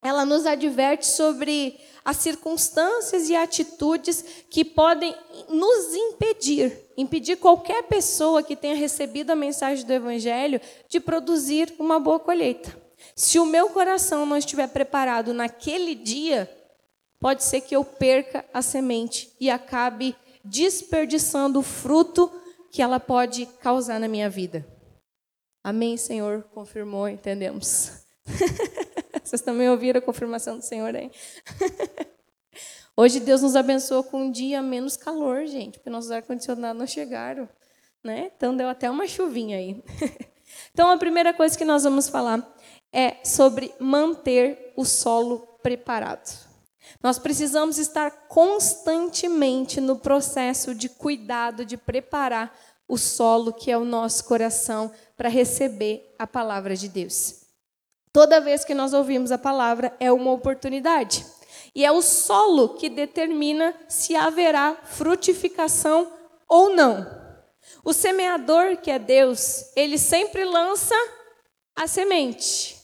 ela 0.04 0.26
nos 0.26 0.46
adverte 0.46 1.06
sobre 1.08 1.80
as 2.06 2.18
circunstâncias 2.18 3.30
e 3.30 3.36
atitudes 3.36 4.24
que 4.50 4.66
podem 4.66 5.16
nos 5.48 5.96
impedir, 5.96 6.78
impedir 6.98 7.38
qualquer 7.38 7.84
pessoa 7.84 8.44
que 8.44 8.56
tenha 8.56 8.76
recebido 8.76 9.32
a 9.32 9.36
mensagem 9.36 9.86
do 9.86 9.94
Evangelho 9.94 10.60
de 10.90 11.00
produzir 11.00 11.74
uma 11.80 12.00
boa 12.00 12.20
colheita. 12.20 12.76
Se 13.16 13.40
o 13.40 13.46
meu 13.46 13.70
coração 13.70 14.26
não 14.26 14.38
estiver 14.38 14.68
preparado 14.68 15.34
naquele 15.34 15.96
dia, 15.96 16.50
pode 17.20 17.44
ser 17.44 17.62
que 17.62 17.76
eu 17.76 17.86
perca 17.86 18.44
a 18.54 18.62
semente 18.62 19.32
e 19.40 19.50
acabe 19.50 20.16
desperdiçando 20.44 21.60
o 21.60 21.64
fruto 21.64 22.30
que 22.70 22.82
ela 22.82 23.00
pode 23.00 23.46
causar 23.62 24.00
na 24.00 24.08
minha 24.08 24.30
vida. 24.30 24.66
Amém, 25.64 25.96
Senhor? 25.96 26.44
Confirmou, 26.54 27.08
entendemos. 27.08 27.92
Vocês 29.34 29.42
também 29.42 29.68
ouviram 29.68 29.98
a 29.98 30.02
confirmação 30.02 30.60
do 30.60 30.64
Senhor 30.64 30.96
aí? 30.96 31.10
Hoje 32.96 33.20
Deus 33.20 33.42
nos 33.42 33.56
abençoou 33.56 34.04
com 34.04 34.26
um 34.26 34.32
dia 34.32 34.62
menos 34.62 34.96
calor, 34.96 35.48
gente, 35.48 35.80
porque 35.80 35.90
nossos 35.90 36.12
ar-condicionados 36.12 36.78
não 36.78 36.86
chegaram. 36.86 37.50
Né? 38.04 38.32
Então 38.38 38.56
deu 38.56 38.70
até 38.70 38.92
uma 38.92 39.08
chuvinha 39.08 39.58
aí. 39.58 39.84
Então 40.72 40.92
a 40.92 40.98
primeira 40.98 41.34
coisa 41.34 41.58
que 41.58 41.66
nós 41.66 41.84
vamos 41.84 42.10
falar 42.10 42.48
é 42.92 43.16
sobre 43.24 43.74
manter 43.80 44.72
o 44.78 44.86
solo 44.86 45.40
preparado. 45.64 46.30
Nós 47.02 47.18
precisamos 47.18 47.80
estar 47.80 48.28
constantemente 48.28 49.82
no 49.82 49.98
processo 49.98 50.76
de 50.76 50.90
cuidado, 50.90 51.66
de 51.66 51.76
preparar 51.76 52.56
o 52.88 53.00
solo 53.00 53.52
que 53.52 53.72
é 53.72 53.78
o 53.78 53.86
nosso 53.86 54.26
coração 54.26 54.92
para 55.18 55.28
receber 55.28 56.14
a 56.20 56.28
palavra 56.28 56.76
de 56.76 56.88
Deus. 56.88 57.43
Toda 58.14 58.40
vez 58.40 58.64
que 58.64 58.76
nós 58.76 58.94
ouvimos 58.94 59.32
a 59.32 59.40
palavra, 59.40 59.92
é 60.00 60.12
uma 60.12 60.32
oportunidade. 60.32 61.26
E 61.74 61.84
é 61.84 61.92
o 61.92 62.04
solo 62.04 62.76
que 62.76 62.88
determina 62.88 63.76
se 63.90 64.16
haverá 64.16 64.76
frutificação 64.84 66.14
ou 66.48 66.76
não. 66.76 67.08
O 67.84 67.92
semeador, 67.92 68.78
que 68.78 68.92
é 68.92 69.00
Deus, 69.00 69.76
ele 69.76 69.98
sempre 69.98 70.46
lança 70.46 70.94
a 71.76 71.88
semente. 71.88 72.80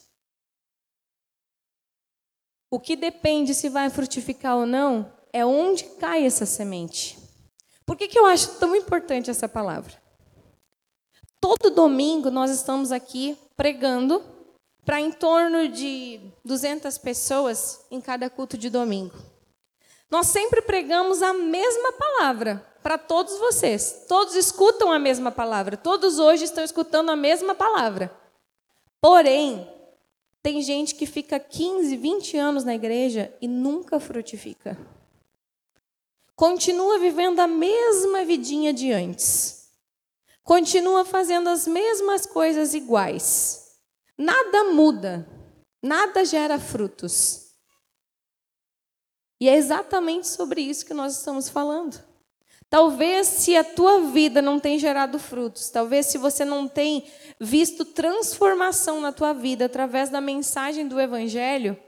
O 2.72 2.80
que 2.80 2.96
depende 2.96 3.54
se 3.54 3.70
vai 3.70 3.90
frutificar 3.92 4.58
ou 4.58 4.66
não 4.66 5.14
é 5.32 5.46
onde 5.46 5.84
cai 5.84 6.26
essa 6.26 6.46
semente. 6.46 7.20
Por 7.86 7.96
que, 7.96 8.08
que 8.08 8.18
eu 8.18 8.26
acho 8.26 8.60
tão 8.60 8.76
importante 8.76 9.30
essa 9.30 9.48
palavra? 9.48 9.94
Todo 11.40 11.70
domingo 11.70 12.32
nós 12.32 12.50
estamos 12.50 12.92
aqui 12.92 13.38
pregando 13.56 14.39
para 14.90 15.00
em 15.00 15.12
torno 15.12 15.68
de 15.68 16.20
200 16.44 16.98
pessoas 16.98 17.86
em 17.92 18.02
cada 18.02 18.28
culto 18.28 18.58
de 18.58 18.72
domingo. 18.72 19.14
Nós 20.10 20.26
sempre 20.26 20.64
pregamos 20.64 21.22
a 21.22 21.32
mesma 21.32 21.94
palavra 21.94 22.66
para 22.82 22.98
todos 22.98 23.38
vocês. 23.38 24.06
Todos 24.08 24.34
escutam 24.34 24.92
a 24.92 24.98
mesma 24.98 25.30
palavra. 25.30 25.78
Todos 25.78 26.18
hoje 26.18 26.46
estão 26.46 26.64
escutando 26.64 27.12
a 27.12 27.16
mesma 27.16 27.54
palavra. 27.54 28.12
Porém, 29.00 29.72
tem 30.42 30.60
gente 30.60 30.96
que 30.96 31.06
fica 31.06 31.40
15, 31.40 31.96
20 31.96 32.38
anos 32.38 32.64
na 32.64 32.74
igreja 32.74 33.32
e 33.40 33.48
nunca 33.48 34.00
frutifica. 34.00 34.76
Continua 36.36 36.98
vivendo 36.98 37.40
a 37.42 37.48
mesma 37.48 38.26
vidinha 38.26 38.74
de 38.74 38.92
antes. 38.92 39.70
Continua 40.44 41.06
fazendo 41.06 41.48
as 41.48 41.68
mesmas 41.68 42.26
coisas 42.26 42.74
iguais. 42.74 43.69
Nada 44.20 44.66
muda, 44.66 45.26
nada 45.82 46.26
gera 46.26 46.60
frutos. 46.60 47.54
E 49.40 49.48
é 49.48 49.56
exatamente 49.56 50.28
sobre 50.28 50.60
isso 50.60 50.86
que 50.86 50.94
nós 50.94 51.18
estamos 51.18 51.48
falando. 51.48 52.04
Talvez 52.70 53.28
se 53.28 53.56
a 53.56 53.64
tua 53.64 54.12
vida 54.12 54.42
não 54.42 54.60
tem 54.60 54.78
gerado 54.78 55.18
frutos, 55.18 55.70
talvez 55.70 56.08
se 56.08 56.18
você 56.18 56.44
não 56.44 56.68
tem 56.68 57.10
visto 57.40 57.86
transformação 57.86 59.00
na 59.00 59.14
tua 59.14 59.32
vida 59.32 59.66
através 59.66 60.10
da 60.10 60.20
mensagem 60.20 60.86
do 60.86 61.00
evangelho, 61.00 61.80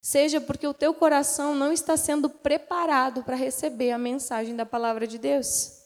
seja 0.00 0.40
porque 0.40 0.66
o 0.66 0.72
teu 0.72 0.94
coração 0.94 1.54
não 1.54 1.70
está 1.70 1.98
sendo 1.98 2.30
preparado 2.30 3.22
para 3.22 3.36
receber 3.36 3.92
a 3.92 3.98
mensagem 3.98 4.56
da 4.56 4.64
palavra 4.64 5.06
de 5.06 5.18
Deus. 5.18 5.81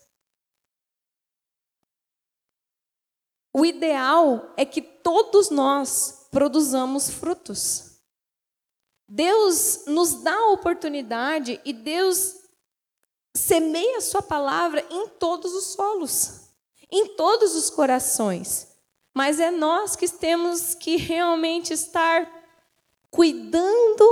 O 3.58 3.64
ideal 3.64 4.52
é 4.54 4.66
que 4.66 4.82
todos 4.82 5.48
nós 5.48 6.28
produzamos 6.30 7.08
frutos. 7.08 8.02
Deus 9.08 9.84
nos 9.86 10.22
dá 10.22 10.36
a 10.36 10.50
oportunidade 10.50 11.58
e 11.64 11.72
Deus 11.72 12.34
semeia 13.34 13.96
a 13.96 14.02
sua 14.02 14.20
palavra 14.20 14.84
em 14.90 15.08
todos 15.08 15.54
os 15.54 15.72
solos, 15.72 16.50
em 16.92 17.16
todos 17.16 17.56
os 17.56 17.70
corações. 17.70 18.76
Mas 19.14 19.40
é 19.40 19.50
nós 19.50 19.96
que 19.96 20.06
temos 20.06 20.74
que 20.74 20.96
realmente 20.96 21.72
estar 21.72 22.30
cuidando 23.10 24.04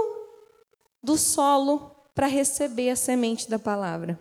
do 1.02 1.18
solo 1.18 1.94
para 2.14 2.26
receber 2.26 2.88
a 2.88 2.96
semente 2.96 3.50
da 3.50 3.58
palavra. 3.58 4.18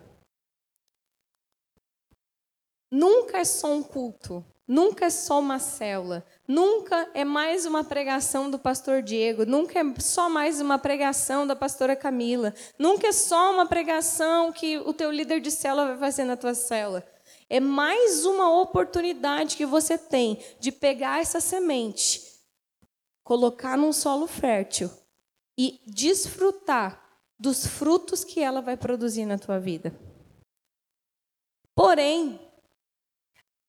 Nunca 2.94 3.38
é 3.38 3.44
só 3.44 3.72
um 3.72 3.82
culto. 3.82 4.44
Nunca 4.68 5.06
é 5.06 5.10
só 5.10 5.40
uma 5.40 5.58
célula, 5.58 6.24
nunca 6.48 7.10
é 7.12 7.22
mais 7.22 7.66
uma 7.66 7.84
pregação 7.84 8.50
do 8.50 8.58
pastor 8.58 9.02
Diego, 9.02 9.44
nunca 9.44 9.78
é 9.78 10.00
só 10.00 10.30
mais 10.30 10.58
uma 10.58 10.78
pregação 10.78 11.46
da 11.46 11.54
pastora 11.54 11.94
Camila, 11.94 12.54
nunca 12.78 13.08
é 13.08 13.12
só 13.12 13.52
uma 13.52 13.66
pregação 13.66 14.50
que 14.50 14.78
o 14.78 14.94
teu 14.94 15.10
líder 15.10 15.40
de 15.40 15.50
célula 15.50 15.88
vai 15.88 15.98
fazer 15.98 16.24
na 16.24 16.34
tua 16.34 16.54
célula. 16.54 17.06
É 17.50 17.60
mais 17.60 18.24
uma 18.24 18.58
oportunidade 18.58 19.56
que 19.56 19.66
você 19.66 19.98
tem 19.98 20.42
de 20.58 20.72
pegar 20.72 21.20
essa 21.20 21.40
semente, 21.40 22.22
colocar 23.22 23.76
num 23.76 23.92
solo 23.92 24.26
fértil 24.26 24.90
e 25.58 25.78
desfrutar 25.86 27.04
dos 27.38 27.66
frutos 27.66 28.24
que 28.24 28.40
ela 28.40 28.62
vai 28.62 28.78
produzir 28.78 29.26
na 29.26 29.36
tua 29.36 29.58
vida. 29.60 29.94
Porém, 31.74 32.40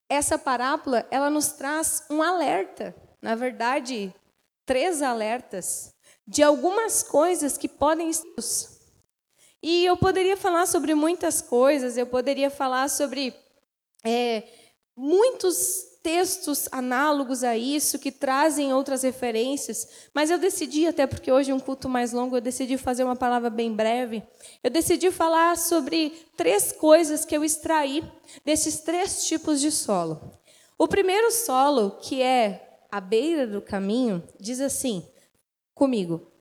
essa 0.09 0.37
parábola, 0.37 1.05
ela 1.09 1.29
nos 1.29 1.49
traz 1.53 2.05
um 2.09 2.21
alerta, 2.21 2.95
na 3.21 3.35
verdade, 3.35 4.13
três 4.65 5.01
alertas 5.01 5.93
de 6.27 6.43
algumas 6.43 7.03
coisas 7.03 7.57
que 7.57 7.67
podem 7.67 8.09
E 9.61 9.85
eu 9.85 9.97
poderia 9.97 10.37
falar 10.37 10.65
sobre 10.67 10.93
muitas 10.93 11.41
coisas, 11.41 11.97
eu 11.97 12.05
poderia 12.05 12.49
falar 12.49 12.87
sobre 12.89 13.35
é, 14.03 14.43
muitos 14.95 15.94
textos 16.05 16.69
análogos 16.71 17.43
a 17.43 17.57
isso, 17.57 17.97
que 17.97 18.11
trazem 18.11 18.71
outras 18.71 19.01
referências, 19.01 19.87
mas 20.13 20.29
eu 20.29 20.37
decidi, 20.37 20.85
até 20.85 21.07
porque 21.07 21.31
hoje 21.31 21.49
é 21.49 21.55
um 21.55 21.59
culto 21.59 21.89
mais 21.89 22.13
longo, 22.13 22.37
eu 22.37 22.41
decidi 22.41 22.77
fazer 22.77 23.03
uma 23.03 23.15
palavra 23.15 23.49
bem 23.49 23.73
breve. 23.73 24.21
Eu 24.63 24.69
decidi 24.69 25.09
falar 25.09 25.57
sobre 25.57 26.11
três 26.37 26.71
coisas 26.71 27.25
que 27.25 27.35
eu 27.35 27.43
extraí 27.43 28.03
desses 28.45 28.81
três 28.81 29.25
tipos 29.25 29.59
de 29.59 29.71
solo. 29.71 30.21
O 30.77 30.87
primeiro 30.87 31.31
solo, 31.31 31.97
que 31.99 32.21
é 32.21 32.83
a 32.91 33.01
beira 33.01 33.47
do 33.47 33.59
caminho, 33.59 34.23
diz 34.39 34.61
assim, 34.61 35.03
comigo: 35.73 36.31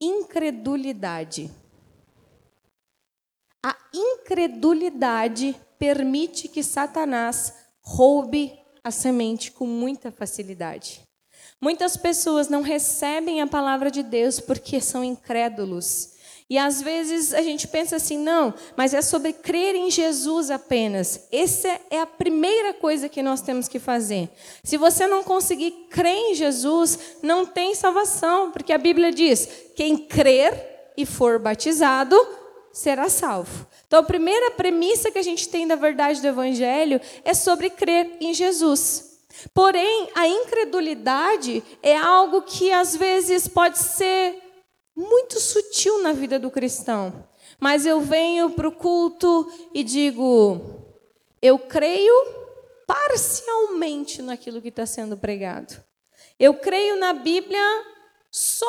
incredulidade. 0.00 1.48
A 3.64 3.76
incredulidade 3.94 5.54
permite 5.78 6.48
que 6.48 6.64
Satanás 6.64 7.54
roube 7.82 8.60
a 8.84 8.90
semente 8.90 9.52
com 9.52 9.66
muita 9.66 10.10
facilidade. 10.10 11.00
Muitas 11.60 11.96
pessoas 11.96 12.48
não 12.48 12.62
recebem 12.62 13.40
a 13.40 13.46
palavra 13.46 13.90
de 13.90 14.02
Deus 14.02 14.40
porque 14.40 14.80
são 14.80 15.04
incrédulos. 15.04 16.10
E 16.50 16.58
às 16.58 16.82
vezes 16.82 17.32
a 17.32 17.40
gente 17.40 17.66
pensa 17.68 17.96
assim, 17.96 18.18
não, 18.18 18.52
mas 18.76 18.92
é 18.92 19.00
sobre 19.00 19.32
crer 19.32 19.74
em 19.74 19.90
Jesus 19.90 20.50
apenas. 20.50 21.28
Essa 21.32 21.80
é 21.90 22.00
a 22.00 22.06
primeira 22.06 22.74
coisa 22.74 23.08
que 23.08 23.22
nós 23.22 23.40
temos 23.40 23.68
que 23.68 23.78
fazer. 23.78 24.28
Se 24.62 24.76
você 24.76 25.06
não 25.06 25.22
conseguir 25.22 25.70
crer 25.88 26.14
em 26.14 26.34
Jesus, 26.34 26.98
não 27.22 27.46
tem 27.46 27.74
salvação, 27.74 28.50
porque 28.50 28.72
a 28.72 28.78
Bíblia 28.78 29.12
diz: 29.12 29.48
quem 29.74 29.96
crer 29.96 30.92
e 30.96 31.06
for 31.06 31.38
batizado 31.38 32.16
será 32.72 33.08
salvo. 33.08 33.66
Então, 33.86 34.00
a 34.00 34.04
primeira 34.04 34.50
premissa 34.52 35.10
que 35.10 35.18
a 35.18 35.22
gente 35.22 35.48
tem 35.48 35.66
da 35.66 35.76
verdade 35.76 36.20
do 36.20 36.26
Evangelho 36.26 37.00
é 37.24 37.34
sobre 37.34 37.70
crer 37.70 38.16
em 38.20 38.32
Jesus. 38.32 39.20
Porém, 39.54 40.08
a 40.14 40.26
incredulidade 40.26 41.62
é 41.82 41.96
algo 41.96 42.42
que 42.42 42.72
às 42.72 42.96
vezes 42.96 43.48
pode 43.48 43.78
ser 43.78 44.40
muito 44.94 45.40
sutil 45.40 46.02
na 46.02 46.12
vida 46.12 46.38
do 46.38 46.50
cristão. 46.50 47.28
Mas 47.58 47.86
eu 47.86 48.00
venho 48.00 48.50
para 48.50 48.68
o 48.68 48.72
culto 48.72 49.50
e 49.74 49.82
digo: 49.82 50.60
eu 51.40 51.58
creio 51.58 52.14
parcialmente 52.86 54.20
naquilo 54.22 54.60
que 54.60 54.68
está 54.68 54.86
sendo 54.86 55.16
pregado. 55.16 55.82
Eu 56.38 56.54
creio 56.54 56.96
na 56.98 57.12
Bíblia 57.12 57.60
só 58.30 58.66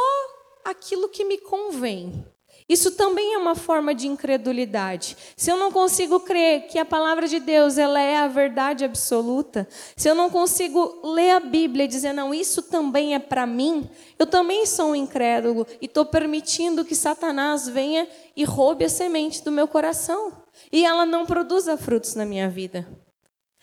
aquilo 0.64 1.10
que 1.10 1.26
me 1.26 1.38
convém. 1.38 2.26
Isso 2.68 2.92
também 2.92 3.34
é 3.34 3.38
uma 3.38 3.56
forma 3.56 3.94
de 3.94 4.08
incredulidade. 4.08 5.18
Se 5.36 5.52
eu 5.52 5.58
não 5.58 5.72
consigo 5.72 6.20
crer 6.20 6.68
que 6.68 6.80
a 6.80 6.86
palavra 6.86 7.28
de 7.28 7.40
Deus 7.40 7.78
ela 7.78 8.00
é 8.00 8.18
a 8.18 8.28
verdade 8.28 8.86
absoluta, 8.86 9.68
se 9.96 10.10
eu 10.10 10.16
não 10.16 10.30
consigo 10.30 11.02
ler 11.04 11.32
a 11.32 11.40
Bíblia 11.40 11.86
e 11.86 11.88
dizer, 11.88 12.14
não, 12.14 12.34
isso 12.34 12.62
também 12.62 13.16
é 13.16 13.20
para 13.20 13.46
mim, 13.46 13.90
eu 14.18 14.26
também 14.26 14.66
sou 14.66 14.92
um 14.92 14.96
incrédulo 14.96 15.68
e 15.82 15.86
estou 15.86 16.06
permitindo 16.06 16.86
que 16.86 16.96
Satanás 16.96 17.68
venha 17.68 18.08
e 18.36 18.44
roube 18.44 18.86
a 18.86 18.90
semente 18.90 19.44
do 19.44 19.52
meu 19.52 19.68
coração. 19.68 20.44
E 20.72 20.86
ela 20.86 21.06
não 21.06 21.26
produza 21.26 21.78
frutos 21.78 22.16
na 22.16 22.26
minha 22.26 22.50
vida. 22.50 22.88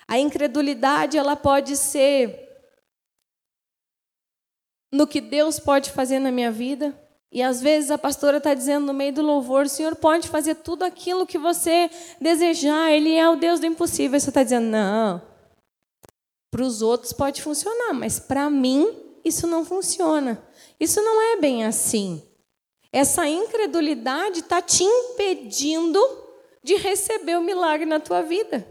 A 0.07 0.19
incredulidade 0.19 1.17
ela 1.17 1.37
pode 1.37 1.77
ser 1.77 2.49
no 4.93 5.07
que 5.07 5.21
Deus 5.21 5.61
pode 5.61 5.91
fazer 5.93 6.19
na 6.19 6.33
minha 6.33 6.51
vida, 6.51 6.99
e 7.33 7.43
às 7.43 7.63
vezes 7.63 7.91
a 7.93 7.99
pastora 7.99 8.39
está 8.39 8.55
dizendo 8.55 8.87
no 8.87 8.95
meio 8.95 9.13
do 9.13 9.23
louvor: 9.23 9.67
o 9.67 9.69
Senhor 9.69 9.95
pode 9.95 10.29
fazer 10.29 10.57
tudo 10.57 10.85
aquilo 10.85 11.27
que 11.27 11.39
você 11.39 11.89
desejar, 12.21 12.91
Ele 12.91 13.15
é 13.15 13.29
o 13.29 13.37
Deus 13.37 13.61
do 13.61 13.67
impossível. 13.67 14.17
E 14.17 14.21
você 14.21 14.31
está 14.31 14.43
dizendo: 14.43 14.67
não. 14.67 15.23
Para 16.51 16.63
os 16.63 16.83
outros 16.83 17.13
pode 17.13 17.41
funcionar, 17.41 17.95
mas 17.95 18.19
para 18.19 18.51
mim 18.51 18.93
isso 19.25 19.47
não 19.47 19.65
funciona. 19.65 20.43
Isso 20.81 21.01
não 21.01 21.23
é 21.23 21.37
bem 21.37 21.65
assim. 21.65 22.21
Essa 22.93 23.29
incredulidade 23.29 24.41
está 24.41 24.61
te 24.61 24.83
impedindo 24.83 26.01
de 26.63 26.75
receber 26.75 27.39
o 27.39 27.43
milagre 27.43 27.87
na 27.87 28.01
tua 28.01 28.23
vida. 28.23 28.67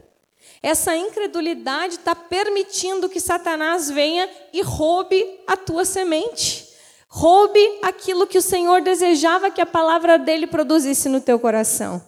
Essa 0.62 0.97
incredulidade 0.97 1.95
está 1.95 2.13
permitindo 2.13 3.07
que 3.07 3.21
Satanás 3.21 3.89
venha 3.89 4.29
e 4.51 4.62
roube 4.62 5.39
a 5.47 5.55
tua 5.55 5.86
semente. 5.86 6.68
Roube 7.12 7.80
aquilo 7.82 8.28
que 8.28 8.38
o 8.38 8.41
Senhor 8.41 8.82
desejava 8.82 9.50
que 9.50 9.60
a 9.60 9.65
palavra 9.65 10.19
dele 10.19 10.45
produzisse 10.45 11.10
no 11.10 11.19
teu 11.19 11.39
coração. 11.39 12.02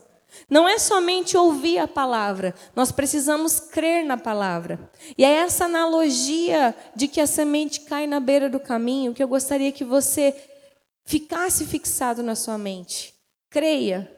Não 0.50 0.68
é 0.68 0.78
somente 0.78 1.36
ouvir 1.36 1.80
a 1.80 1.88
palavra, 1.88 2.54
nós 2.76 2.92
precisamos 2.92 3.60
crer 3.60 4.06
na 4.06 4.16
palavra. 4.16 4.80
E 5.18 5.26
é 5.26 5.32
essa 5.32 5.66
analogia 5.66 6.76
de 6.96 7.08
que 7.08 7.20
a 7.20 7.28
semente 7.28 7.82
cai 7.82 8.06
na 8.06 8.20
beira 8.20 8.50
do 8.50 8.60
caminho 8.60 9.14
que 9.14 9.24
eu 9.24 9.28
gostaria 9.28 9.72
que 9.72 9.84
você 9.84 10.36
ficasse 11.04 11.66
fixado 11.66 12.22
na 12.22 12.36
sua 12.36 12.58
mente. 12.58 13.14
Creia. 13.50 14.10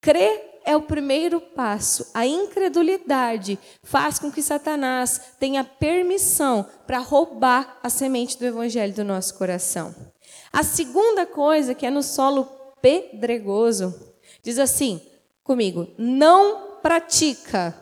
Crer 0.00 0.60
é 0.64 0.76
o 0.76 0.82
primeiro 0.82 1.40
passo. 1.40 2.10
A 2.14 2.24
incredulidade 2.26 3.58
faz 3.82 4.18
com 4.18 4.30
que 4.30 4.42
Satanás 4.42 5.34
tenha 5.38 5.64
permissão 5.64 6.66
para 6.86 6.98
roubar 6.98 7.78
a 7.82 7.90
semente 7.90 8.38
do 8.38 8.46
evangelho 8.46 8.94
do 8.94 9.04
nosso 9.04 9.36
coração. 9.36 10.11
A 10.52 10.62
segunda 10.62 11.24
coisa, 11.24 11.74
que 11.74 11.86
é 11.86 11.90
no 11.90 12.02
solo 12.02 12.44
pedregoso, 12.80 13.94
diz 14.42 14.58
assim 14.58 15.00
comigo: 15.42 15.88
não 15.96 16.78
pratica. 16.82 17.74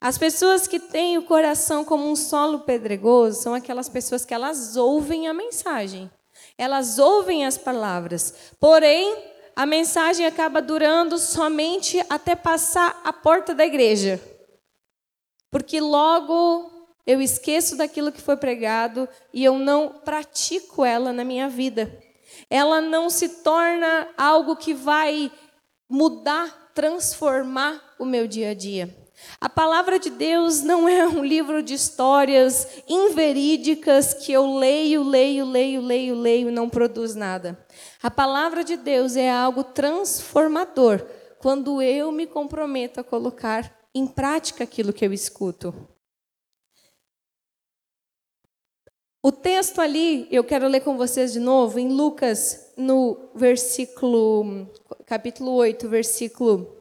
As 0.00 0.16
pessoas 0.16 0.66
que 0.66 0.78
têm 0.78 1.18
o 1.18 1.24
coração 1.24 1.84
como 1.84 2.08
um 2.08 2.16
solo 2.16 2.60
pedregoso 2.60 3.42
são 3.42 3.54
aquelas 3.54 3.88
pessoas 3.88 4.24
que 4.24 4.32
elas 4.32 4.76
ouvem 4.76 5.26
a 5.28 5.34
mensagem, 5.34 6.10
elas 6.56 6.98
ouvem 6.98 7.44
as 7.44 7.58
palavras, 7.58 8.52
porém 8.60 9.16
a 9.56 9.66
mensagem 9.66 10.24
acaba 10.24 10.62
durando 10.62 11.18
somente 11.18 12.04
até 12.08 12.36
passar 12.36 13.00
a 13.04 13.12
porta 13.12 13.52
da 13.54 13.66
igreja. 13.66 14.20
Porque 15.50 15.80
logo 15.80 16.77
eu 17.08 17.22
esqueço 17.22 17.74
daquilo 17.74 18.12
que 18.12 18.20
foi 18.20 18.36
pregado 18.36 19.08
e 19.32 19.42
eu 19.42 19.58
não 19.58 19.88
pratico 19.88 20.84
ela 20.84 21.10
na 21.10 21.24
minha 21.24 21.48
vida. 21.48 21.90
Ela 22.50 22.82
não 22.82 23.08
se 23.08 23.30
torna 23.42 24.08
algo 24.14 24.54
que 24.54 24.74
vai 24.74 25.32
mudar, 25.88 26.70
transformar 26.74 27.82
o 27.98 28.04
meu 28.04 28.28
dia 28.28 28.50
a 28.50 28.54
dia. 28.54 28.94
A 29.40 29.48
palavra 29.48 29.98
de 29.98 30.10
Deus 30.10 30.60
não 30.60 30.86
é 30.86 31.08
um 31.08 31.24
livro 31.24 31.62
de 31.62 31.72
histórias 31.72 32.68
inverídicas 32.86 34.12
que 34.12 34.30
eu 34.30 34.58
leio, 34.58 35.02
leio, 35.02 35.46
leio, 35.46 35.80
leio, 35.80 36.14
leio 36.14 36.48
e 36.50 36.52
não 36.52 36.68
produz 36.68 37.14
nada. 37.14 37.58
A 38.02 38.10
palavra 38.10 38.62
de 38.62 38.76
Deus 38.76 39.16
é 39.16 39.30
algo 39.30 39.64
transformador 39.64 41.02
quando 41.38 41.80
eu 41.80 42.12
me 42.12 42.26
comprometo 42.26 43.00
a 43.00 43.04
colocar 43.04 43.74
em 43.94 44.06
prática 44.06 44.62
aquilo 44.62 44.92
que 44.92 45.06
eu 45.06 45.12
escuto. 45.14 45.74
O 49.28 49.30
texto 49.30 49.78
ali, 49.82 50.26
eu 50.30 50.42
quero 50.42 50.66
ler 50.66 50.80
com 50.80 50.96
vocês 50.96 51.34
de 51.34 51.38
novo, 51.38 51.78
em 51.78 51.88
Lucas, 51.88 52.72
no 52.78 53.28
versículo, 53.34 54.66
capítulo 55.04 55.52
8, 55.52 55.86
versículo 55.86 56.74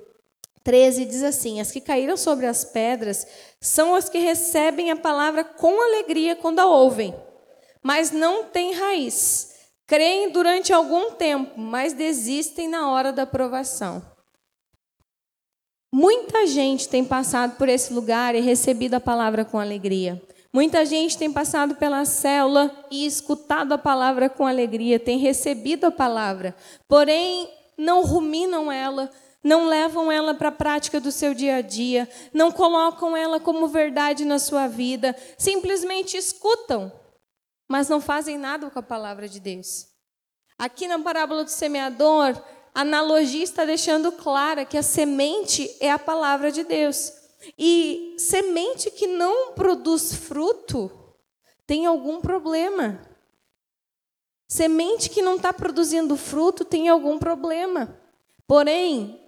13 0.64 1.04
diz 1.04 1.24
assim: 1.24 1.60
As 1.60 1.74
que 1.74 1.82
caíram 1.82 2.16
sobre 2.16 2.46
as 2.46 2.64
pedras 2.64 3.28
são 3.60 3.94
as 3.94 4.08
que 4.08 4.20
recebem 4.20 4.92
a 4.92 4.96
palavra 4.96 5.44
com 5.44 5.84
alegria 5.90 6.38
quando 6.38 6.60
a 6.60 6.66
ouvem, 6.66 7.14
mas 7.84 8.12
não 8.12 8.46
têm 8.46 8.74
raiz. 8.76 9.54
Creem 9.86 10.30
durante 10.32 10.72
algum 10.72 11.12
tempo, 11.12 11.60
mas 11.60 11.92
desistem 11.92 12.70
na 12.70 12.90
hora 12.90 13.12
da 13.12 13.26
provação. 13.26 14.02
Muita 15.94 16.48
gente 16.48 16.88
tem 16.88 17.04
passado 17.04 17.58
por 17.58 17.68
esse 17.68 17.92
lugar 17.92 18.36
e 18.36 18.40
recebido 18.40 18.94
a 18.94 19.02
palavra 19.02 19.44
com 19.44 19.60
alegria. 19.60 20.22
Muita 20.58 20.84
gente 20.88 21.20
tem 21.20 21.32
passado 21.32 21.76
pela 21.76 22.04
célula 22.04 22.76
e 22.90 23.06
escutado 23.06 23.74
a 23.74 23.78
palavra 23.78 24.28
com 24.28 24.48
alegria, 24.48 25.00
tem 25.00 25.20
recebido 25.20 25.86
a 25.86 25.92
palavra, 25.92 26.56
porém 26.88 27.48
não 27.78 28.02
ruminam 28.02 28.72
ela, 28.72 29.08
não 29.44 29.68
levam 29.68 30.12
ela 30.12 30.34
para 30.34 30.50
a 30.50 30.52
prática 30.52 31.00
do 31.00 31.12
seu 31.12 31.36
dia 31.36 31.58
a 31.58 31.62
dia, 31.62 32.10
não 32.34 32.52
colocam 32.52 33.16
ela 33.16 33.40
como 33.40 33.68
verdade 33.68 34.26
na 34.26 34.40
sua 34.40 34.66
vida, 34.66 35.16
simplesmente 35.38 36.18
escutam, 36.18 36.92
mas 37.70 37.88
não 37.88 38.02
fazem 38.02 38.36
nada 38.36 38.68
com 38.72 38.80
a 38.80 38.82
palavra 38.82 39.30
de 39.30 39.40
Deus. 39.40 39.86
Aqui 40.58 40.88
na 40.88 40.98
parábola 40.98 41.44
do 41.44 41.52
semeador, 41.52 42.36
a 42.74 42.82
analogia 42.82 43.44
está 43.44 43.64
deixando 43.64 44.12
clara 44.12 44.66
que 44.66 44.76
a 44.76 44.82
semente 44.82 45.70
é 45.80 45.92
a 45.92 46.00
palavra 46.00 46.52
de 46.52 46.64
Deus. 46.64 47.14
E 47.58 48.16
semente 48.18 48.90
que 48.92 49.08
não 49.08 49.54
produz 49.54 50.14
fruto 50.14 50.92
tem 51.66 51.86
algum 51.86 52.22
problema. 52.22 53.02
Semente 54.48 55.10
que 55.10 55.22
não 55.22 55.36
está 55.36 55.52
produzindo 55.52 56.16
fruto 56.16 56.64
tem 56.64 56.88
algum 56.88 57.20
problema. 57.20 58.00
Porém, 58.48 59.22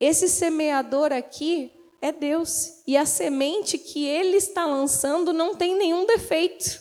esse 0.00 0.28
semeador 0.28 1.12
aqui 1.12 1.72
é 2.02 2.12
Deus. 2.12 2.82
E 2.86 2.96
a 2.96 3.06
semente 3.06 3.78
que 3.78 4.04
ele 4.04 4.36
está 4.36 4.66
lançando 4.66 5.32
não 5.32 5.54
tem 5.54 5.76
nenhum 5.76 6.04
defeito. 6.04 6.80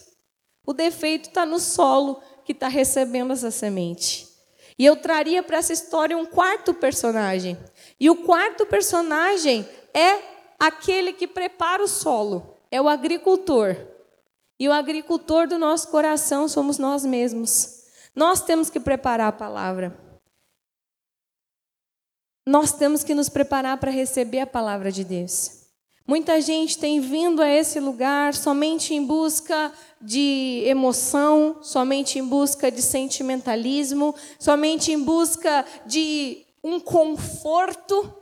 O 0.65 0.73
defeito 0.73 1.29
está 1.29 1.45
no 1.45 1.59
solo 1.59 2.21
que 2.43 2.51
está 2.51 2.67
recebendo 2.67 3.31
essa 3.31 3.51
semente. 3.51 4.27
E 4.77 4.85
eu 4.85 4.95
traria 4.95 5.41
para 5.41 5.57
essa 5.57 5.71
história 5.71 6.17
um 6.17 6.25
quarto 6.25 6.73
personagem. 6.73 7.57
E 7.99 8.09
o 8.09 8.23
quarto 8.23 8.65
personagem 8.65 9.67
é 9.93 10.34
aquele 10.59 11.13
que 11.13 11.27
prepara 11.27 11.83
o 11.83 11.87
solo, 11.87 12.57
é 12.71 12.81
o 12.81 12.89
agricultor. 12.89 13.75
E 14.59 14.67
o 14.69 14.73
agricultor 14.73 15.47
do 15.47 15.57
nosso 15.57 15.89
coração 15.89 16.47
somos 16.47 16.77
nós 16.77 17.05
mesmos. 17.05 17.83
Nós 18.15 18.41
temos 18.41 18.69
que 18.69 18.79
preparar 18.79 19.27
a 19.27 19.31
palavra. 19.31 19.97
Nós 22.45 22.71
temos 22.71 23.03
que 23.03 23.13
nos 23.13 23.27
preparar 23.27 23.77
para 23.77 23.91
receber 23.91 24.39
a 24.39 24.47
palavra 24.47 24.91
de 24.91 25.03
Deus. 25.03 25.65
Muita 26.07 26.39
gente 26.39 26.77
tem 26.77 26.99
vindo 26.99 27.41
a 27.41 27.49
esse 27.49 27.79
lugar 27.79 28.35
somente 28.35 28.93
em 28.93 29.03
busca 29.03 29.73
de 29.99 30.61
emoção, 30.67 31.57
somente 31.63 32.19
em 32.19 32.23
busca 32.23 32.69
de 32.69 32.81
sentimentalismo, 32.81 34.13
somente 34.37 34.91
em 34.91 35.01
busca 35.01 35.65
de 35.83 36.45
um 36.63 36.79
conforto, 36.79 38.13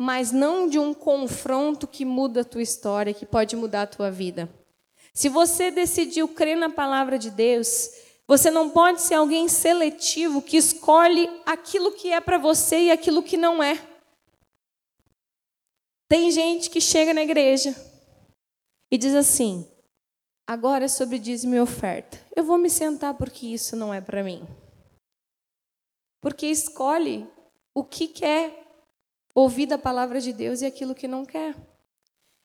mas 0.00 0.32
não 0.32 0.66
de 0.66 0.78
um 0.78 0.94
confronto 0.94 1.86
que 1.86 2.06
muda 2.06 2.40
a 2.40 2.44
tua 2.44 2.62
história, 2.62 3.12
que 3.12 3.26
pode 3.26 3.54
mudar 3.54 3.82
a 3.82 3.86
tua 3.86 4.10
vida. 4.10 4.48
Se 5.12 5.28
você 5.28 5.70
decidiu 5.70 6.26
crer 6.26 6.56
na 6.56 6.70
palavra 6.70 7.18
de 7.18 7.30
Deus, 7.30 7.90
você 8.26 8.50
não 8.50 8.70
pode 8.70 9.02
ser 9.02 9.16
alguém 9.16 9.46
seletivo 9.46 10.40
que 10.40 10.56
escolhe 10.56 11.28
aquilo 11.44 11.92
que 11.92 12.10
é 12.10 12.18
para 12.18 12.38
você 12.38 12.84
e 12.84 12.90
aquilo 12.90 13.22
que 13.22 13.36
não 13.36 13.62
é. 13.62 13.78
Tem 16.08 16.30
gente 16.30 16.70
que 16.70 16.80
chega 16.80 17.12
na 17.12 17.20
igreja 17.20 17.76
e 18.90 18.96
diz 18.96 19.14
assim: 19.14 19.70
agora 20.46 20.86
é 20.86 20.88
sobre 20.88 21.18
dízimo 21.18 21.54
e 21.56 21.60
oferta. 21.60 22.18
Eu 22.34 22.42
vou 22.42 22.56
me 22.56 22.70
sentar 22.70 23.12
porque 23.12 23.48
isso 23.48 23.76
não 23.76 23.92
é 23.92 24.00
para 24.00 24.24
mim. 24.24 24.48
Porque 26.22 26.46
escolhe 26.46 27.28
o 27.74 27.84
que 27.84 28.08
quer 28.08 28.69
ouvir 29.34 29.66
da 29.66 29.78
palavra 29.78 30.20
de 30.20 30.32
Deus 30.32 30.62
e 30.62 30.66
aquilo 30.66 30.94
que 30.94 31.08
não 31.08 31.24
quer. 31.24 31.54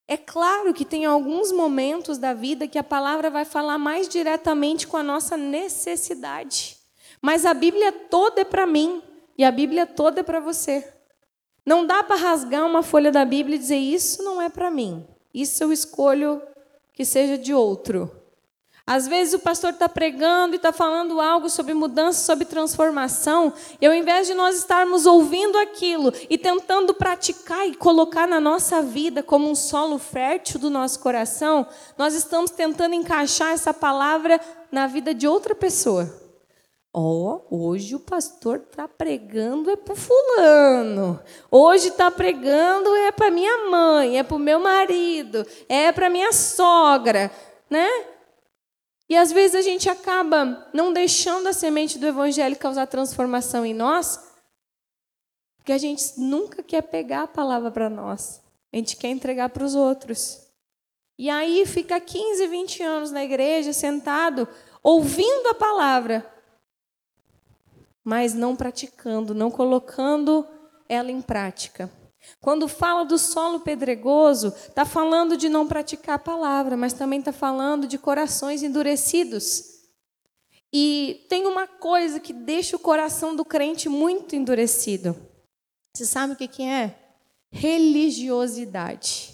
É 0.08 0.18
claro 0.18 0.74
que 0.74 0.86
tem 0.86 1.06
alguns 1.06 1.52
momentos 1.52 2.18
da 2.18 2.34
vida 2.34 2.68
que 2.68 2.78
a 2.78 2.84
palavra 2.84 3.30
vai 3.30 3.44
falar 3.44 3.78
mais 3.78 4.08
diretamente 4.08 4.88
com 4.88 4.98
a 4.98 5.04
nossa 5.04 5.36
necessidade. 5.36 6.78
Mas 7.22 7.46
a 7.46 7.54
Bíblia 7.54 7.92
toda 7.92 8.42
é 8.42 8.46
para 8.46 8.68
mim 8.68 9.02
e 9.38 9.44
a 9.44 9.52
Bíblia 9.52 9.88
toda 9.88 10.20
é 10.20 10.24
para 10.24 10.40
você. 10.40 10.88
Não 11.66 11.88
dá 11.88 12.04
para 12.04 12.16
rasgar 12.16 12.66
uma 12.66 12.84
folha 12.84 13.12
da 13.12 13.26
Bíblia 13.26 13.56
e 13.56 13.60
dizer 13.60 13.78
isso 13.78 14.22
não 14.24 14.40
é 14.40 14.48
para 14.48 14.70
mim. 14.70 15.04
Isso 15.34 15.64
eu 15.64 15.72
escolho 15.72 16.40
que 16.94 17.04
seja 17.04 17.38
de 17.38 17.54
outro. 17.54 18.12
Às 18.88 19.08
vezes 19.08 19.34
o 19.34 19.40
pastor 19.40 19.72
está 19.72 19.90
pregando 19.90 20.54
e 20.54 20.58
está 20.58 20.72
falando 20.72 21.20
algo 21.20 21.50
sobre 21.50 21.74
mudança, 21.74 22.24
sobre 22.24 22.46
transformação, 22.46 23.52
e 23.82 23.86
ao 23.88 23.94
invés 23.94 24.28
de 24.28 24.36
nós 24.36 24.56
estarmos 24.58 25.08
ouvindo 25.08 25.58
aquilo 25.58 26.14
e 26.30 26.38
tentando 26.38 26.94
praticar 26.94 27.68
e 27.68 27.74
colocar 27.74 28.28
na 28.28 28.40
nossa 28.40 28.84
vida 28.84 29.24
como 29.24 29.50
um 29.50 29.56
solo 29.56 29.98
fértil 29.98 30.60
do 30.60 30.70
nosso 30.70 31.00
coração, 31.00 31.66
nós 31.98 32.14
estamos 32.14 32.52
tentando 32.52 32.94
encaixar 32.94 33.54
essa 33.54 33.74
palavra 33.74 34.40
na 34.72 34.86
vida 34.86 35.16
de 35.16 35.28
outra 35.28 35.56
pessoa. 35.56 36.22
Ó, 36.94 37.42
oh, 37.50 37.68
hoje 37.70 37.96
o 37.96 38.00
pastor 38.00 38.58
está 38.70 38.88
pregando 38.88 39.72
é 39.72 39.76
para 39.76 39.96
fulano. 39.96 41.20
Hoje 41.50 41.88
está 41.88 42.12
pregando 42.12 42.96
é 42.96 43.12
para 43.12 43.32
minha 43.32 43.68
mãe, 43.68 44.20
é 44.20 44.24
para 44.24 44.38
o 44.38 44.40
meu 44.40 44.60
marido, 44.60 45.46
é 45.68 45.92
para 45.92 46.10
minha 46.10 46.32
sogra, 46.32 47.32
né? 47.68 47.90
E 49.08 49.16
às 49.16 49.32
vezes 49.32 49.56
a 49.56 49.62
gente 49.62 49.90
acaba 49.90 50.68
não 50.74 50.92
deixando 50.92 51.48
a 51.48 51.54
semente 51.54 52.00
do 52.00 52.08
evangelho 52.08 52.58
causar 52.58 52.88
transformação 52.88 53.66
em 53.66 53.74
nós, 53.74 54.20
porque 55.58 55.72
a 55.72 55.78
gente 55.78 56.20
nunca 56.20 56.64
quer 56.64 56.82
pegar 56.82 57.24
a 57.24 57.28
palavra 57.28 57.72
para 57.72 57.90
nós. 57.90 58.42
A 58.74 58.78
gente 58.78 58.98
quer 58.98 59.10
entregar 59.10 59.50
para 59.50 59.64
os 59.64 59.76
outros. 59.76 60.46
E 61.18 61.30
aí 61.30 61.66
fica 61.66 62.00
15, 62.00 62.46
20 62.48 62.84
anos 62.84 63.12
na 63.12 63.24
igreja, 63.24 63.72
sentado, 63.72 64.48
ouvindo 64.84 65.48
a 65.50 65.54
palavra, 65.54 66.30
mas 68.04 68.34
não 68.34 68.56
praticando, 68.56 69.34
não 69.34 69.50
colocando 69.50 70.46
ela 70.90 71.12
em 71.12 71.22
prática. 71.22 71.90
Quando 72.42 72.68
fala 72.68 73.04
do 73.04 73.18
solo 73.18 73.60
pedregoso, 73.62 74.48
está 74.48 74.86
falando 74.86 75.38
de 75.38 75.50
não 75.50 75.68
praticar 75.68 76.16
a 76.16 76.20
palavra, 76.20 76.78
mas 76.78 76.94
também 76.94 77.20
está 77.20 77.32
falando 77.32 77.88
de 77.88 77.98
corações 77.98 78.64
endurecidos. 78.64 79.76
E 80.72 81.26
tem 81.30 81.48
uma 81.48 81.68
coisa 81.68 82.20
que 82.20 82.34
deixa 82.34 82.76
o 82.76 82.80
coração 82.80 83.36
do 83.36 83.46
crente 83.46 83.88
muito 83.88 84.36
endurecido. 84.36 85.16
Você 85.96 86.06
sabe 86.06 86.34
o 86.34 86.36
que, 86.36 86.48
que 86.48 86.64
é? 86.64 86.94
Religiosidade. 87.50 89.34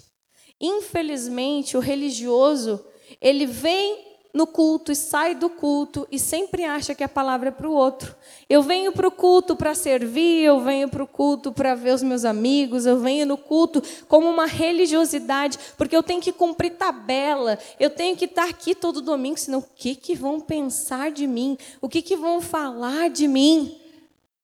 Infelizmente, 0.60 1.76
o 1.76 1.80
religioso, 1.80 2.86
ele 3.20 3.46
vem 3.46 4.11
no 4.32 4.46
culto 4.46 4.90
e 4.90 4.96
sai 4.96 5.34
do 5.34 5.50
culto 5.50 6.08
e 6.10 6.18
sempre 6.18 6.64
acha 6.64 6.94
que 6.94 7.04
a 7.04 7.08
palavra 7.08 7.48
é 7.48 7.52
para 7.52 7.68
o 7.68 7.74
outro. 7.74 8.16
Eu 8.48 8.62
venho 8.62 8.90
para 8.92 9.06
o 9.06 9.10
culto 9.10 9.54
para 9.54 9.74
servir, 9.74 10.42
eu 10.42 10.60
venho 10.60 10.88
para 10.88 11.02
o 11.02 11.06
culto 11.06 11.52
para 11.52 11.74
ver 11.74 11.94
os 11.94 12.02
meus 12.02 12.24
amigos, 12.24 12.86
eu 12.86 12.98
venho 12.98 13.26
no 13.26 13.36
culto 13.36 13.82
como 14.08 14.28
uma 14.28 14.46
religiosidade, 14.46 15.58
porque 15.76 15.94
eu 15.94 16.02
tenho 16.02 16.20
que 16.20 16.32
cumprir 16.32 16.72
tabela, 16.72 17.58
eu 17.78 17.90
tenho 17.90 18.16
que 18.16 18.24
estar 18.24 18.48
aqui 18.48 18.74
todo 18.74 19.02
domingo, 19.02 19.38
senão 19.38 19.58
o 19.58 19.66
que, 19.74 19.94
que 19.94 20.14
vão 20.14 20.40
pensar 20.40 21.10
de 21.10 21.26
mim? 21.26 21.58
O 21.80 21.88
que, 21.88 22.00
que 22.00 22.16
vão 22.16 22.40
falar 22.40 23.10
de 23.10 23.28
mim? 23.28 23.78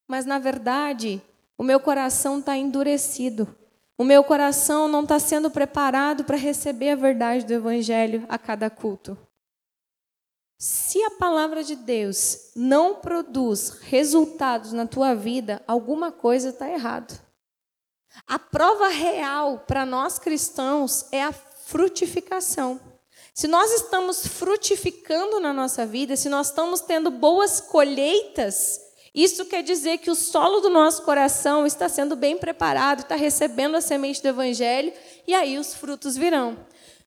Mas, 0.06 0.26
na 0.26 0.38
verdade, 0.38 1.20
o 1.56 1.62
meu 1.62 1.80
coração 1.80 2.38
está 2.38 2.56
endurecido. 2.56 3.48
O 3.96 4.04
meu 4.04 4.22
coração 4.22 4.86
não 4.86 5.02
está 5.02 5.18
sendo 5.18 5.50
preparado 5.50 6.24
para 6.24 6.36
receber 6.36 6.90
a 6.90 6.96
verdade 6.96 7.44
do 7.44 7.52
Evangelho 7.52 8.24
a 8.28 8.38
cada 8.38 8.70
culto. 8.70 9.18
Se 10.88 11.04
a 11.04 11.10
palavra 11.10 11.62
de 11.62 11.76
Deus 11.76 12.50
não 12.56 12.94
produz 12.94 13.76
resultados 13.82 14.72
na 14.72 14.86
tua 14.86 15.14
vida, 15.14 15.62
alguma 15.68 16.10
coisa 16.10 16.48
está 16.48 16.66
errado. 16.66 17.12
A 18.26 18.38
prova 18.38 18.88
real 18.88 19.64
para 19.66 19.84
nós 19.84 20.18
cristãos 20.18 21.04
é 21.12 21.22
a 21.22 21.30
frutificação. 21.30 22.80
Se 23.34 23.46
nós 23.46 23.70
estamos 23.70 24.26
frutificando 24.26 25.38
na 25.38 25.52
nossa 25.52 25.84
vida, 25.84 26.16
se 26.16 26.30
nós 26.30 26.46
estamos 26.46 26.80
tendo 26.80 27.10
boas 27.10 27.60
colheitas, 27.60 28.80
isso 29.14 29.44
quer 29.44 29.62
dizer 29.62 29.98
que 29.98 30.10
o 30.10 30.14
solo 30.14 30.60
do 30.60 30.70
nosso 30.70 31.02
coração 31.02 31.66
está 31.66 31.86
sendo 31.90 32.16
bem 32.16 32.38
preparado, 32.38 33.00
está 33.00 33.14
recebendo 33.14 33.74
a 33.74 33.82
semente 33.82 34.22
do 34.22 34.28
Evangelho, 34.28 34.94
e 35.26 35.34
aí 35.34 35.58
os 35.58 35.74
frutos 35.74 36.16
virão. 36.16 36.56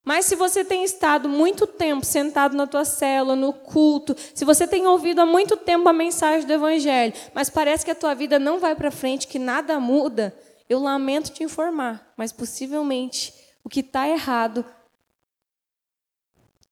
Mas 0.03 0.25
se 0.25 0.35
você 0.35 0.65
tem 0.65 0.83
estado 0.83 1.29
muito 1.29 1.67
tempo 1.67 2.03
sentado 2.03 2.57
na 2.57 2.65
tua 2.65 2.83
célula, 2.83 3.35
no 3.35 3.53
culto, 3.53 4.15
se 4.33 4.43
você 4.43 4.67
tem 4.67 4.87
ouvido 4.87 5.21
há 5.21 5.25
muito 5.25 5.55
tempo 5.55 5.87
a 5.87 5.93
mensagem 5.93 6.47
do 6.47 6.53
evangelho, 6.53 7.13
mas 7.33 7.49
parece 7.49 7.85
que 7.85 7.91
a 7.91 7.95
tua 7.95 8.15
vida 8.15 8.39
não 8.39 8.59
vai 8.59 8.75
para 8.75 8.89
frente, 8.89 9.27
que 9.27 9.37
nada 9.37 9.79
muda, 9.79 10.35
eu 10.67 10.79
lamento 10.79 11.31
te 11.31 11.43
informar, 11.43 12.13
mas 12.17 12.31
possivelmente 12.31 13.33
o 13.63 13.69
que 13.69 13.81
está 13.81 14.07
errado 14.07 14.65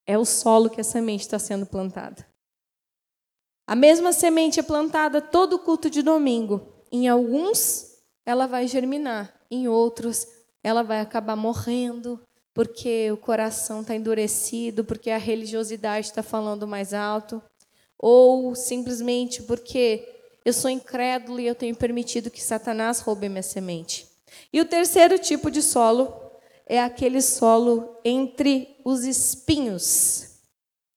é 0.07 0.17
o 0.17 0.25
solo 0.25 0.69
que 0.69 0.81
a 0.81 0.83
semente 0.83 1.21
está 1.21 1.37
sendo 1.37 1.67
plantada. 1.67 2.25
A 3.67 3.75
mesma 3.75 4.11
semente 4.11 4.59
é 4.59 4.63
plantada 4.63 5.21
todo 5.21 5.59
culto 5.59 5.87
de 5.87 6.01
domingo. 6.01 6.67
Em 6.91 7.07
alguns, 7.07 7.99
ela 8.25 8.47
vai 8.47 8.65
germinar, 8.67 9.31
em 9.51 9.67
outros, 9.67 10.25
ela 10.63 10.81
vai 10.81 10.99
acabar 10.99 11.35
morrendo, 11.35 12.19
porque 12.53 13.11
o 13.11 13.17
coração 13.17 13.81
está 13.81 13.95
endurecido, 13.95 14.83
porque 14.83 15.09
a 15.09 15.17
religiosidade 15.17 16.07
está 16.07 16.23
falando 16.23 16.67
mais 16.67 16.93
alto, 16.93 17.41
ou 17.97 18.55
simplesmente 18.55 19.43
porque 19.43 20.07
eu 20.45 20.53
sou 20.53 20.69
incrédulo 20.69 21.39
e 21.39 21.47
eu 21.47 21.55
tenho 21.55 21.75
permitido 21.75 22.31
que 22.31 22.41
Satanás 22.41 22.99
roube 22.99 23.29
minha 23.29 23.43
semente. 23.43 24.07
E 24.51 24.61
o 24.61 24.65
terceiro 24.65 25.19
tipo 25.19 25.51
de 25.51 25.61
solo 25.61 26.13
é 26.65 26.81
aquele 26.81 27.21
solo 27.21 27.97
entre 28.05 28.77
os 28.85 29.03
espinhos. 29.03 30.39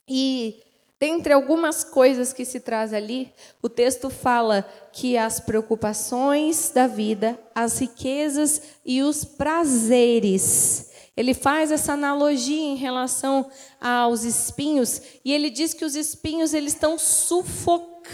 E 0.09 0.63
dentre 1.01 1.33
algumas 1.33 1.83
coisas 1.83 2.33
que 2.33 2.45
se 2.45 2.61
traz 2.61 2.93
ali, 2.93 3.33
o 3.61 3.69
texto 3.69 4.09
fala 4.09 4.63
que 4.93 5.17
as 5.17 5.41
preocupações 5.41 6.71
da 6.71 6.87
vida, 6.87 7.39
as 7.55 7.79
riquezas 7.79 8.63
e 8.85 9.03
os 9.03 9.25
prazeres 9.25 10.92
ele 11.17 11.35
faz 11.35 11.71
essa 11.71 11.93
analogia 11.93 12.63
em 12.63 12.77
relação 12.77 13.51
aos 13.81 14.25
espinhos 14.25 15.01
e 15.25 15.33
ele 15.33 15.51
diz 15.51 15.75
que 15.75 15.85
os 15.85 15.95
espinhos 15.95 16.55
eles 16.55 16.73
estão 16.73 16.99
sufocando 16.99 18.13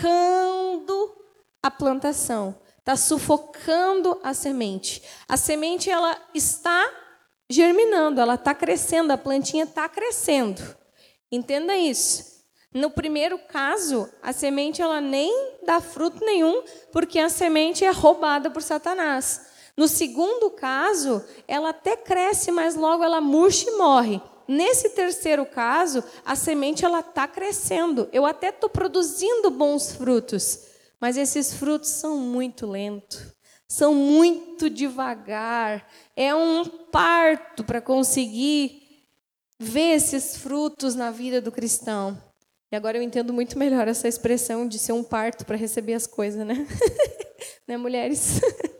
a 1.62 1.70
plantação, 1.70 2.58
está 2.78 2.96
sufocando 2.96 4.18
a 4.22 4.34
semente. 4.34 5.02
A 5.28 5.36
semente 5.36 5.88
ela 5.88 6.20
está 6.34 6.90
germinando, 7.48 8.20
ela 8.20 8.34
está 8.34 8.54
crescendo, 8.54 9.12
a 9.12 9.18
plantinha 9.18 9.64
está 9.64 9.88
crescendo. 9.88 10.62
Entenda 11.30 11.76
isso. 11.76 12.38
No 12.72 12.90
primeiro 12.90 13.38
caso, 13.38 14.10
a 14.22 14.32
semente 14.32 14.82
ela 14.82 15.00
nem 15.00 15.58
dá 15.64 15.80
fruto 15.80 16.22
nenhum, 16.24 16.62
porque 16.92 17.18
a 17.18 17.28
semente 17.28 17.84
é 17.84 17.90
roubada 17.90 18.50
por 18.50 18.62
Satanás. 18.62 19.47
No 19.78 19.86
segundo 19.86 20.50
caso, 20.50 21.24
ela 21.46 21.68
até 21.68 21.96
cresce, 21.96 22.50
mas 22.50 22.74
logo 22.74 23.04
ela 23.04 23.20
murcha 23.20 23.70
e 23.70 23.76
morre. 23.78 24.20
Nesse 24.48 24.88
terceiro 24.88 25.46
caso, 25.46 26.02
a 26.26 26.34
semente 26.34 26.84
ela 26.84 26.98
está 26.98 27.28
crescendo. 27.28 28.08
Eu 28.12 28.26
até 28.26 28.48
estou 28.48 28.68
produzindo 28.68 29.52
bons 29.52 29.92
frutos, 29.92 30.64
mas 31.00 31.16
esses 31.16 31.54
frutos 31.54 31.90
são 31.90 32.18
muito 32.18 32.66
lentos, 32.66 33.22
são 33.68 33.94
muito 33.94 34.68
devagar. 34.68 35.88
É 36.16 36.34
um 36.34 36.64
parto 36.90 37.62
para 37.62 37.80
conseguir 37.80 38.82
ver 39.60 39.94
esses 39.94 40.38
frutos 40.38 40.96
na 40.96 41.12
vida 41.12 41.40
do 41.40 41.52
cristão. 41.52 42.20
E 42.72 42.74
agora 42.74 42.98
eu 42.98 43.02
entendo 43.02 43.32
muito 43.32 43.56
melhor 43.56 43.86
essa 43.86 44.08
expressão 44.08 44.66
de 44.66 44.76
ser 44.76 44.90
um 44.90 45.04
parto 45.04 45.46
para 45.46 45.56
receber 45.56 45.94
as 45.94 46.04
coisas, 46.04 46.44
né? 46.44 46.66
né, 47.64 47.76
mulheres? 47.76 48.40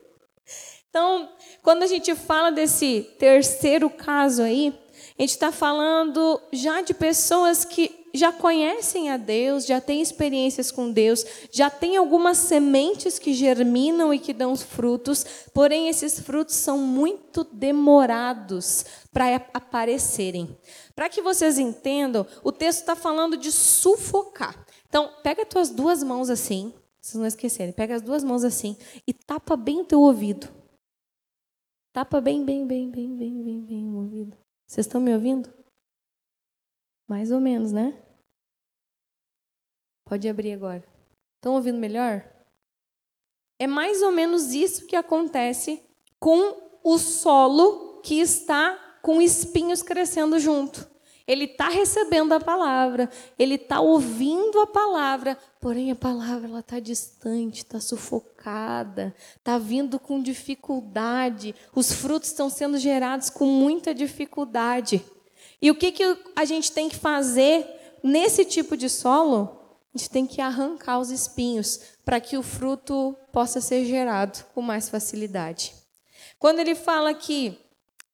então, 0.99 1.29
quando 1.63 1.85
a 1.85 1.87
gente 1.87 2.13
fala 2.17 2.51
desse 2.51 3.09
terceiro 3.21 3.89
caso 3.89 4.43
aí, 4.43 4.75
a 5.17 5.23
gente 5.23 5.31
está 5.31 5.53
falando 5.53 6.41
já 6.53 6.81
de 6.81 6.93
pessoas 6.93 7.65
que 7.65 8.05
já 8.13 8.33
conhecem 8.33 9.09
a 9.09 9.17
Deus, 9.17 9.65
já 9.65 9.81
têm 9.81 10.03
experiências 10.03 10.73
com 10.73 10.91
Deus, 10.91 11.25
já 11.53 11.71
têm 11.71 11.97
algumas 11.97 12.37
sementes 12.39 13.17
que 13.17 13.33
germinam 13.33 14.13
e 14.13 14.19
que 14.19 14.33
dão 14.33 14.57
frutos, 14.57 15.25
porém 15.55 15.89
esses 15.89 16.19
frutos 16.19 16.57
são 16.57 16.79
muito 16.79 17.45
demorados 17.45 18.85
para 19.13 19.37
aparecerem. 19.55 20.59
Para 20.97 21.09
que 21.09 21.23
vocês 21.23 21.61
entendam, 21.61 22.27
o 22.43 22.51
texto 22.51 22.81
está 22.81 22.97
falando 22.97 23.37
de 23.37 23.53
sufocar. 23.53 24.67
Então, 24.89 25.09
pega 25.23 25.43
as 25.43 25.49
tuas 25.49 25.71
duas 25.71 26.03
mãos 26.03 26.29
assim, 26.29 26.75
vocês 27.01 27.15
não 27.15 27.27
esquecerem, 27.27 27.73
pega 27.73 27.95
as 27.95 28.03
duas 28.03 28.25
mãos 28.25 28.43
assim 28.43 28.77
e 29.07 29.13
tapa 29.13 29.57
bem 29.57 29.83
o 29.83 29.85
teu 29.85 30.01
ouvido. 30.01 30.58
Tapa 31.99 32.21
bem, 32.21 32.45
bem, 32.45 32.65
bem, 32.65 32.89
bem, 32.89 33.17
bem, 33.17 33.43
bem, 33.43 33.61
bem 33.61 33.91
o 33.91 33.97
ouvido. 33.97 34.39
Vocês 34.65 34.87
estão 34.87 35.01
me 35.01 35.13
ouvindo? 35.13 35.53
Mais 37.09 37.33
ou 37.33 37.41
menos, 37.41 37.73
né? 37.73 38.01
Pode 40.05 40.29
abrir 40.29 40.53
agora. 40.53 40.85
Estão 41.35 41.57
ouvindo 41.57 41.77
melhor? 41.77 42.25
É 43.59 43.67
mais 43.67 44.01
ou 44.01 44.13
menos 44.13 44.53
isso 44.53 44.87
que 44.87 44.95
acontece 44.95 45.85
com 46.21 46.79
o 46.85 46.99
solo 46.99 48.01
que 48.03 48.21
está 48.21 49.01
com 49.03 49.21
espinhos 49.21 49.83
crescendo 49.83 50.39
junto. 50.39 50.89
Ele 51.29 51.45
está 51.45 51.69
recebendo 51.69 52.33
a 52.33 52.41
palavra, 52.41 53.11
ele 53.39 53.57
está 53.57 53.83
ouvindo 53.83 54.59
a 54.61 54.67
palavra, 54.67 55.37
porém 55.61 55.91
a 55.91 55.95
palavra 55.95 56.49
ela 56.49 56.61
está 56.61 56.81
distante, 56.81 57.59
está 57.59 57.79
sufocada, 57.79 59.15
está 59.37 59.59
vindo 59.59 60.01
com 60.01 60.23
dificuldade. 60.23 61.55
Os 61.75 61.93
frutos 61.93 62.31
estão 62.31 62.49
sendo 62.49 62.79
gerados 62.79 63.29
com 63.29 63.45
muita 63.45 63.95
dificuldade. 63.95 65.05
E 65.61 65.71
o 65.71 65.75
que, 65.75 65.93
que 65.93 66.17
a 66.35 66.47
gente 66.47 66.73
tem 66.73 66.89
que 66.89 66.97
fazer 66.97 67.67
nesse 68.03 68.47
tipo 68.47 68.75
de 68.75 68.89
solo? 68.89 69.61
A 69.95 69.99
gente 69.99 70.09
tem 70.09 70.27
que 70.27 70.41
arrancar 70.41 70.99
os 70.99 71.11
espinhos 71.11 71.79
para 72.07 72.21
que 72.21 72.39
o 72.39 72.43
fruto 72.43 73.15
possa 73.31 73.61
ser 73.61 73.85
gerado 73.85 74.47
com 74.55 74.63
mais 74.63 74.89
facilidade. 74.89 75.75
Quando 76.39 76.61
ele 76.61 76.75
fala 76.75 77.13
que 77.13 77.59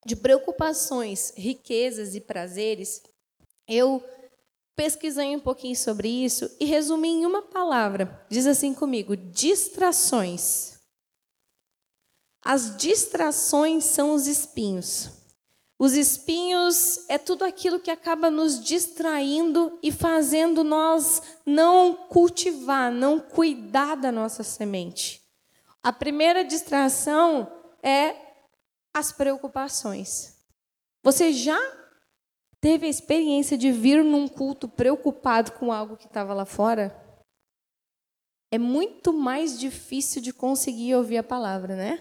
de 0.04 0.16
preocupações, 0.16 1.32
riquezas 1.36 2.14
e 2.14 2.20
prazeres, 2.20 3.02
eu 3.66 4.02
pesquisei 4.76 5.34
um 5.34 5.40
pouquinho 5.40 5.76
sobre 5.76 6.08
isso 6.08 6.50
e 6.60 6.64
resumi 6.64 7.08
em 7.08 7.26
uma 7.26 7.42
palavra. 7.42 8.24
Diz 8.28 8.46
assim 8.46 8.74
comigo: 8.74 9.16
distrações. 9.16 10.74
As 12.44 12.76
distrações 12.76 13.84
são 13.84 14.14
os 14.14 14.26
espinhos. 14.26 15.10
Os 15.78 15.94
espinhos 15.94 17.04
é 17.08 17.18
tudo 17.18 17.44
aquilo 17.44 17.80
que 17.80 17.90
acaba 17.90 18.30
nos 18.30 18.62
distraindo 18.62 19.78
e 19.82 19.90
fazendo 19.90 20.62
nós 20.62 21.20
não 21.44 21.94
cultivar, 21.94 22.92
não 22.92 23.18
cuidar 23.18 23.96
da 23.96 24.12
nossa 24.12 24.42
semente. 24.42 25.22
A 25.82 25.92
primeira 25.92 26.44
distração 26.44 27.50
é 27.82 28.14
as 28.94 29.10
preocupações. 29.10 30.38
Você 31.02 31.32
já 31.32 31.58
teve 32.60 32.86
a 32.86 32.88
experiência 32.88 33.58
de 33.58 33.72
vir 33.72 34.02
num 34.02 34.28
culto 34.28 34.68
preocupado 34.68 35.52
com 35.52 35.72
algo 35.72 35.96
que 35.96 36.06
estava 36.06 36.32
lá 36.32 36.46
fora? 36.46 36.96
É 38.50 38.56
muito 38.56 39.12
mais 39.12 39.58
difícil 39.58 40.22
de 40.22 40.32
conseguir 40.32 40.94
ouvir 40.94 41.18
a 41.18 41.24
palavra, 41.24 41.74
né? 41.74 42.00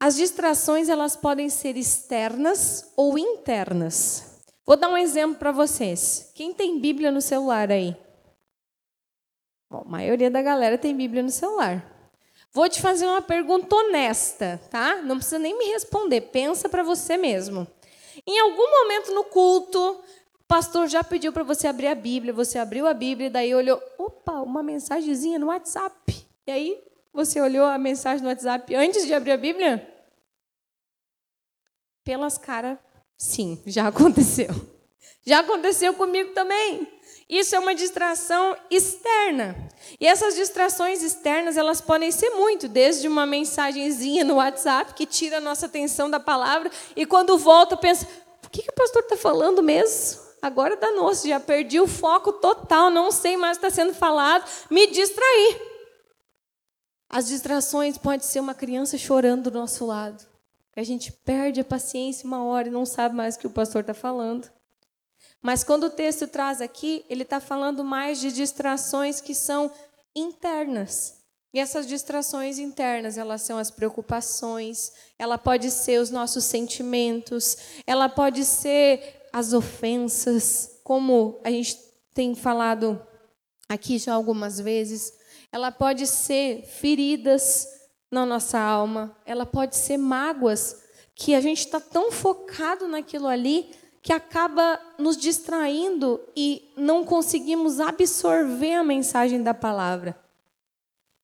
As 0.00 0.16
distrações 0.16 0.88
elas 0.88 1.14
podem 1.14 1.48
ser 1.48 1.76
externas 1.76 2.92
ou 2.96 3.16
internas. 3.16 4.40
Vou 4.66 4.76
dar 4.76 4.88
um 4.88 4.96
exemplo 4.96 5.38
para 5.38 5.52
vocês. 5.52 6.32
Quem 6.34 6.54
tem 6.54 6.80
Bíblia 6.80 7.12
no 7.12 7.20
celular 7.20 7.70
aí? 7.70 7.96
Bom, 9.70 9.82
a 9.86 9.88
maioria 9.88 10.30
da 10.30 10.42
galera 10.42 10.76
tem 10.76 10.96
Bíblia 10.96 11.22
no 11.22 11.30
celular. 11.30 11.91
Vou 12.54 12.68
te 12.68 12.82
fazer 12.82 13.06
uma 13.06 13.22
pergunta 13.22 13.74
honesta, 13.74 14.60
tá? 14.70 14.96
Não 14.96 15.16
precisa 15.16 15.38
nem 15.38 15.56
me 15.56 15.64
responder, 15.72 16.20
pensa 16.20 16.68
para 16.68 16.82
você 16.82 17.16
mesmo. 17.16 17.66
Em 18.26 18.38
algum 18.40 18.70
momento 18.70 19.14
no 19.14 19.24
culto, 19.24 19.80
o 19.80 20.44
pastor 20.46 20.86
já 20.86 21.02
pediu 21.02 21.32
para 21.32 21.42
você 21.42 21.66
abrir 21.66 21.86
a 21.86 21.94
Bíblia, 21.94 22.30
você 22.30 22.58
abriu 22.58 22.86
a 22.86 22.92
Bíblia 22.92 23.28
e 23.28 23.30
daí 23.30 23.54
olhou, 23.54 23.82
opa, 23.96 24.42
uma 24.42 24.62
mensagenzinha 24.62 25.38
no 25.38 25.46
WhatsApp. 25.46 26.26
E 26.46 26.52
aí 26.52 26.84
você 27.10 27.40
olhou 27.40 27.64
a 27.64 27.78
mensagem 27.78 28.22
no 28.22 28.28
WhatsApp 28.28 28.74
antes 28.74 29.06
de 29.06 29.14
abrir 29.14 29.32
a 29.32 29.36
Bíblia? 29.38 29.88
Pelas 32.04 32.36
caras, 32.36 32.76
sim, 33.16 33.62
já 33.64 33.88
aconteceu. 33.88 34.50
Já 35.24 35.38
aconteceu 35.38 35.94
comigo 35.94 36.34
também. 36.34 36.86
Isso 37.32 37.56
é 37.56 37.58
uma 37.58 37.74
distração 37.74 38.54
externa. 38.70 39.56
E 39.98 40.06
essas 40.06 40.34
distrações 40.34 41.02
externas, 41.02 41.56
elas 41.56 41.80
podem 41.80 42.12
ser 42.12 42.28
muito, 42.32 42.68
desde 42.68 43.08
uma 43.08 43.24
mensagenzinha 43.24 44.22
no 44.22 44.34
WhatsApp 44.34 44.92
que 44.92 45.06
tira 45.06 45.38
a 45.38 45.40
nossa 45.40 45.64
atenção 45.64 46.10
da 46.10 46.20
palavra 46.20 46.70
e 46.94 47.06
quando 47.06 47.38
volta 47.38 47.74
pensa, 47.74 48.06
o 48.44 48.50
que, 48.50 48.60
que 48.60 48.68
o 48.68 48.74
pastor 48.74 49.04
está 49.04 49.16
falando 49.16 49.62
mesmo? 49.62 50.20
Agora 50.42 50.76
danou-se, 50.76 51.26
já 51.26 51.40
perdi 51.40 51.80
o 51.80 51.86
foco 51.86 52.34
total, 52.34 52.90
não 52.90 53.10
sei 53.10 53.34
mais 53.38 53.56
o 53.56 53.60
que 53.60 53.66
está 53.66 53.82
sendo 53.82 53.94
falado, 53.94 54.44
me 54.68 54.88
distraí. 54.88 55.58
As 57.08 57.28
distrações 57.28 57.96
pode 57.96 58.26
ser 58.26 58.40
uma 58.40 58.52
criança 58.52 58.98
chorando 58.98 59.50
do 59.50 59.58
nosso 59.58 59.86
lado. 59.86 60.22
A 60.76 60.82
gente 60.82 61.10
perde 61.10 61.62
a 61.62 61.64
paciência 61.64 62.26
uma 62.26 62.44
hora 62.44 62.68
e 62.68 62.70
não 62.70 62.84
sabe 62.84 63.16
mais 63.16 63.36
o 63.36 63.38
que 63.38 63.46
o 63.46 63.50
pastor 63.50 63.80
está 63.80 63.94
falando. 63.94 64.50
Mas 65.42 65.64
quando 65.64 65.84
o 65.84 65.90
texto 65.90 66.28
traz 66.28 66.60
aqui, 66.60 67.04
ele 67.10 67.24
está 67.24 67.40
falando 67.40 67.82
mais 67.82 68.20
de 68.20 68.30
distrações 68.30 69.20
que 69.20 69.34
são 69.34 69.70
internas. 70.14 71.20
E 71.52 71.58
essas 71.58 71.86
distrações 71.86 72.58
internas, 72.58 73.18
elas 73.18 73.42
são 73.42 73.58
as 73.58 73.70
preocupações, 73.70 74.92
ela 75.18 75.36
pode 75.36 75.70
ser 75.70 76.00
os 76.00 76.10
nossos 76.10 76.44
sentimentos, 76.44 77.58
ela 77.86 78.08
pode 78.08 78.44
ser 78.44 79.26
as 79.32 79.52
ofensas, 79.52 80.80
como 80.82 81.40
a 81.44 81.50
gente 81.50 81.78
tem 82.14 82.34
falado 82.34 83.04
aqui 83.68 83.98
já 83.98 84.14
algumas 84.14 84.58
vezes, 84.60 85.12
ela 85.50 85.70
pode 85.70 86.06
ser 86.06 86.64
feridas 86.64 87.68
na 88.10 88.24
nossa 88.24 88.58
alma, 88.58 89.14
ela 89.26 89.44
pode 89.44 89.76
ser 89.76 89.98
mágoas 89.98 90.82
que 91.14 91.34
a 91.34 91.40
gente 91.40 91.58
está 91.58 91.80
tão 91.80 92.10
focado 92.10 92.88
naquilo 92.88 93.26
ali 93.26 93.70
que 94.02 94.12
acaba 94.12 94.80
nos 94.98 95.16
distraindo 95.16 96.20
e 96.36 96.72
não 96.76 97.04
conseguimos 97.04 97.78
absorver 97.78 98.74
a 98.74 98.82
mensagem 98.82 99.40
da 99.40 99.54
palavra. 99.54 100.20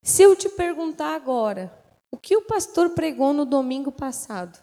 Se 0.00 0.22
eu 0.22 0.36
te 0.36 0.48
perguntar 0.48 1.16
agora, 1.16 1.76
o 2.08 2.16
que 2.16 2.36
o 2.36 2.42
pastor 2.42 2.90
pregou 2.90 3.32
no 3.32 3.44
domingo 3.44 3.90
passado? 3.90 4.58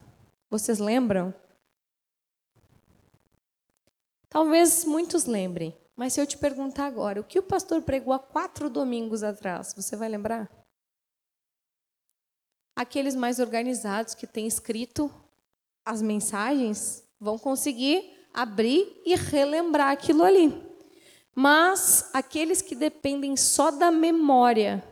Vocês 0.49 0.80
lembram? 0.80 1.34
Talvez 4.30 4.86
muitos 4.86 5.25
lembrem, 5.25 5.75
mas 5.93 6.13
se 6.13 6.21
eu 6.21 6.25
te 6.25 6.38
perguntar 6.38 6.86
agora, 6.86 7.19
o 7.19 7.23
que 7.23 7.39
o 7.39 7.43
pastor 7.43 7.82
pregou 7.82 8.13
há 8.13 8.19
quatro 8.19 8.69
domingos 8.69 9.23
atrás, 9.23 9.73
você 9.75 9.95
vai 9.95 10.08
lembrar? 10.08 10.49
Aqueles 12.75 13.15
mais 13.15 13.39
organizados 13.39 14.15
que 14.15 14.25
têm 14.25 14.47
escrito 14.47 15.13
as 15.86 16.01
mensagens 16.01 17.05
vão 17.19 17.38
conseguir 17.38 18.15
abrir 18.34 19.01
e 19.06 19.15
relembrar 19.15 19.91
aquilo 19.91 20.23
ali. 20.23 20.54
Mas 21.34 22.10
aqueles 22.13 22.62
que 22.62 22.75
dependem 22.75 23.36
só 23.36 23.71
da 23.71 23.91
memória 23.91 24.84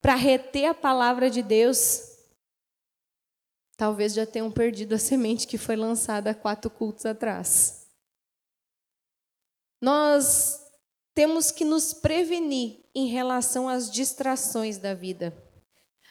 para 0.00 0.14
reter 0.14 0.66
a 0.66 0.74
palavra 0.74 1.30
de 1.30 1.42
Deus, 1.42 2.02
talvez 3.76 4.14
já 4.14 4.26
tenham 4.26 4.50
perdido 4.50 4.94
a 4.94 4.98
semente 4.98 5.46
que 5.46 5.56
foi 5.56 5.76
lançada 5.76 6.30
há 6.30 6.34
quatro 6.34 6.70
cultos 6.70 7.06
atrás. 7.06 7.86
Nós 9.80 10.60
temos 11.14 11.50
que 11.50 11.64
nos 11.64 11.92
prevenir 11.92 12.84
em 12.94 13.06
relação 13.08 13.68
às 13.68 13.90
distrações 13.90 14.78
da 14.78 14.94
vida. 14.94 15.36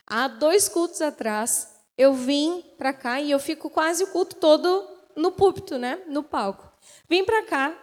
Há 0.06 0.28
dois 0.28 0.68
cultos 0.68 1.02
atrás, 1.02 1.68
eu 1.98 2.14
vim 2.14 2.62
para 2.78 2.94
cá 2.94 3.22
e 3.22 3.32
eu 3.32 3.40
fico 3.40 3.70
quase 3.70 4.04
o 4.04 4.08
culto 4.08 4.36
todo 4.38 4.91
no 5.16 5.32
púlpito, 5.32 5.78
né? 5.78 6.02
No 6.08 6.24
palco. 6.24 6.72
Vim 7.08 7.24
para 7.24 7.44
cá. 7.44 7.78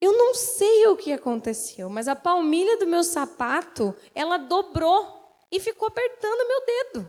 Eu 0.00 0.16
não 0.16 0.34
sei 0.34 0.86
o 0.86 0.96
que 0.96 1.12
aconteceu, 1.12 1.90
mas 1.90 2.06
a 2.06 2.14
palmilha 2.14 2.78
do 2.78 2.86
meu 2.86 3.02
sapato, 3.02 3.94
ela 4.14 4.36
dobrou 4.36 5.18
e 5.50 5.58
ficou 5.58 5.88
apertando 5.88 6.46
meu 6.46 6.66
dedo. 6.66 7.08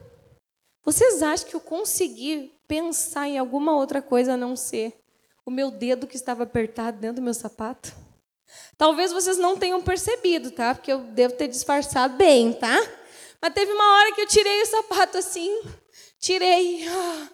Vocês 0.84 1.22
acham 1.22 1.48
que 1.48 1.56
eu 1.56 1.60
consegui 1.60 2.52
pensar 2.68 3.28
em 3.28 3.38
alguma 3.38 3.76
outra 3.76 4.02
coisa 4.02 4.34
a 4.34 4.38
não 4.38 4.56
ser 4.56 5.00
o 5.46 5.52
meu 5.52 5.70
dedo 5.70 6.08
que 6.08 6.16
estava 6.16 6.44
apertado 6.44 6.98
dentro 6.98 7.18
do 7.18 7.22
meu 7.22 7.34
sapato? 7.34 7.94
Talvez 8.78 9.12
vocês 9.12 9.38
não 9.38 9.58
tenham 9.58 9.82
percebido, 9.82 10.52
tá? 10.52 10.74
Porque 10.74 10.92
eu 10.92 11.00
devo 11.00 11.36
ter 11.36 11.48
disfarçado 11.48 12.16
bem, 12.18 12.54
tá? 12.54 12.76
Mas 13.42 13.54
teve 13.54 13.72
uma 13.72 13.98
hora 13.98 14.16
que 14.16 14.22
eu 14.22 14.28
tirei 14.28 14.62
o 14.64 14.66
sapato 14.66 15.18
assim, 15.18 15.62
tirei, 16.20 16.88
ah, 16.88 17.30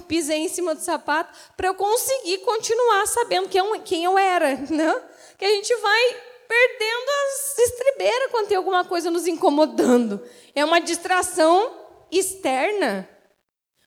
pisei 0.00 0.38
em 0.38 0.48
cima 0.48 0.74
do 0.74 0.80
sapato, 0.82 1.32
para 1.56 1.68
eu 1.68 1.74
conseguir 1.74 2.38
continuar 2.38 3.06
sabendo 3.06 3.48
quem 3.48 3.58
eu, 3.58 3.80
quem 3.80 4.04
eu 4.04 4.18
era, 4.18 4.56
né? 4.70 5.02
Que 5.38 5.44
a 5.44 5.50
gente 5.50 5.74
vai 5.76 6.16
perdendo 6.46 7.10
as 7.26 7.58
estribeiras 7.58 8.30
quando 8.30 8.48
tem 8.48 8.56
alguma 8.56 8.84
coisa 8.84 9.10
nos 9.10 9.26
incomodando. 9.26 10.22
É 10.54 10.64
uma 10.64 10.80
distração 10.80 11.72
externa. 12.10 13.08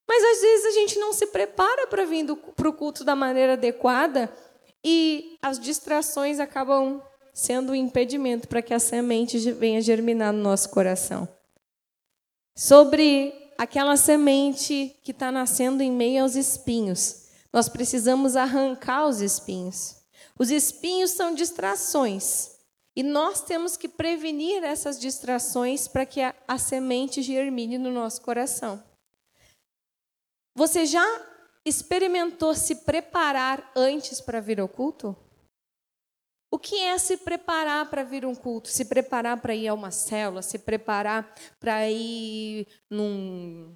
Mas 0.08 0.24
às 0.24 0.42
vezes 0.42 0.66
a 0.66 0.72
gente 0.72 1.00
não 1.00 1.14
se 1.14 1.28
prepara 1.28 1.88
para 1.88 2.06
vir 2.06 2.26
para 2.56 2.70
o 2.70 2.74
culto 2.74 3.04
da 3.04 3.16
maneira 3.16 3.54
adequada 3.54 4.32
e 4.84 5.38
as 5.42 5.60
distrações 5.60 6.40
acabam 6.40 7.02
sendo 7.34 7.72
um 7.72 7.76
impedimento 7.76 8.48
para 8.48 8.62
que 8.62 8.74
a 8.74 8.80
semente 8.80 9.38
venha 9.52 9.82
germinar 9.82 10.34
no 10.34 10.42
nosso 10.42 10.70
coração. 10.70 11.28
Sobre 12.56 13.34
aquela 13.62 13.96
semente 13.96 14.98
que 15.04 15.12
está 15.12 15.32
nascendo 15.32 15.84
em 15.84 15.92
meio 15.92 16.24
aos 16.24 16.34
espinhos, 16.34 17.28
nós 17.54 17.70
precisamos 17.70 18.36
arrancar 18.36 19.06
os 19.06 19.22
espinhos. 19.22 19.98
Os 20.40 20.50
espinhos 20.50 21.12
são 21.12 21.36
distrações. 21.36 22.56
E 22.96 23.04
nós 23.04 23.44
temos 23.44 23.78
que 23.78 23.88
prevenir 23.88 24.64
essas 24.64 25.00
distrações 25.00 25.88
para 25.88 26.08
que 26.08 26.22
a, 26.22 26.34
a 26.48 26.58
semente 26.58 27.22
germine 27.22 27.78
no 27.78 27.92
nosso 27.92 28.24
coração. 28.24 28.84
Você 30.56 30.88
já 30.88 31.06
experimentou 31.64 32.56
se 32.56 32.78
preparar 32.78 33.72
antes 33.76 34.20
para 34.20 34.42
vir 34.42 34.60
ao 34.60 34.68
culto? 34.68 35.16
O 36.54 36.60
que 36.60 36.76
é 36.76 36.98
se 36.98 37.16
preparar 37.16 37.90
para 37.90 38.04
vir 38.04 38.26
um 38.26 38.36
culto? 38.36 38.68
Se 38.68 38.84
preparar 38.84 39.40
para 39.42 39.56
ir 39.56 39.70
a 39.70 39.74
uma 39.74 39.90
célula, 39.90 40.42
se 40.42 40.60
preparar 40.60 41.34
para 41.62 41.90
ir 41.90 42.68
num 42.90 43.74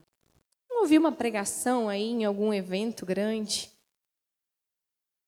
ouvir 0.70 0.98
uma 0.98 1.14
pregação 1.14 1.88
aí 1.88 2.04
em 2.04 2.26
algum 2.26 2.54
evento 2.54 3.06
grande. 3.06 3.72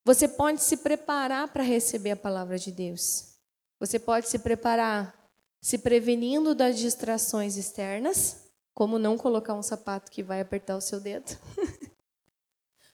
Você 0.03 0.27
pode 0.27 0.61
se 0.61 0.75
preparar 0.75 1.47
para 1.47 1.63
receber 1.63 2.11
a 2.11 2.17
palavra 2.17 2.59
de 2.59 2.69
Deus. 2.69 3.37
Você 3.79 3.97
pode 3.97 4.27
se 4.27 4.39
preparar 4.39 5.15
se 5.61 5.77
prevenindo 5.77 6.53
das 6.53 6.77
distrações 6.77 7.55
externas, 7.55 8.45
como 8.73 8.99
não 8.99 9.17
colocar 9.17 9.53
um 9.53 9.63
sapato 9.63 10.11
que 10.11 10.21
vai 10.21 10.41
apertar 10.41 10.75
o 10.75 10.81
seu 10.81 10.99
dedo. 10.99 11.37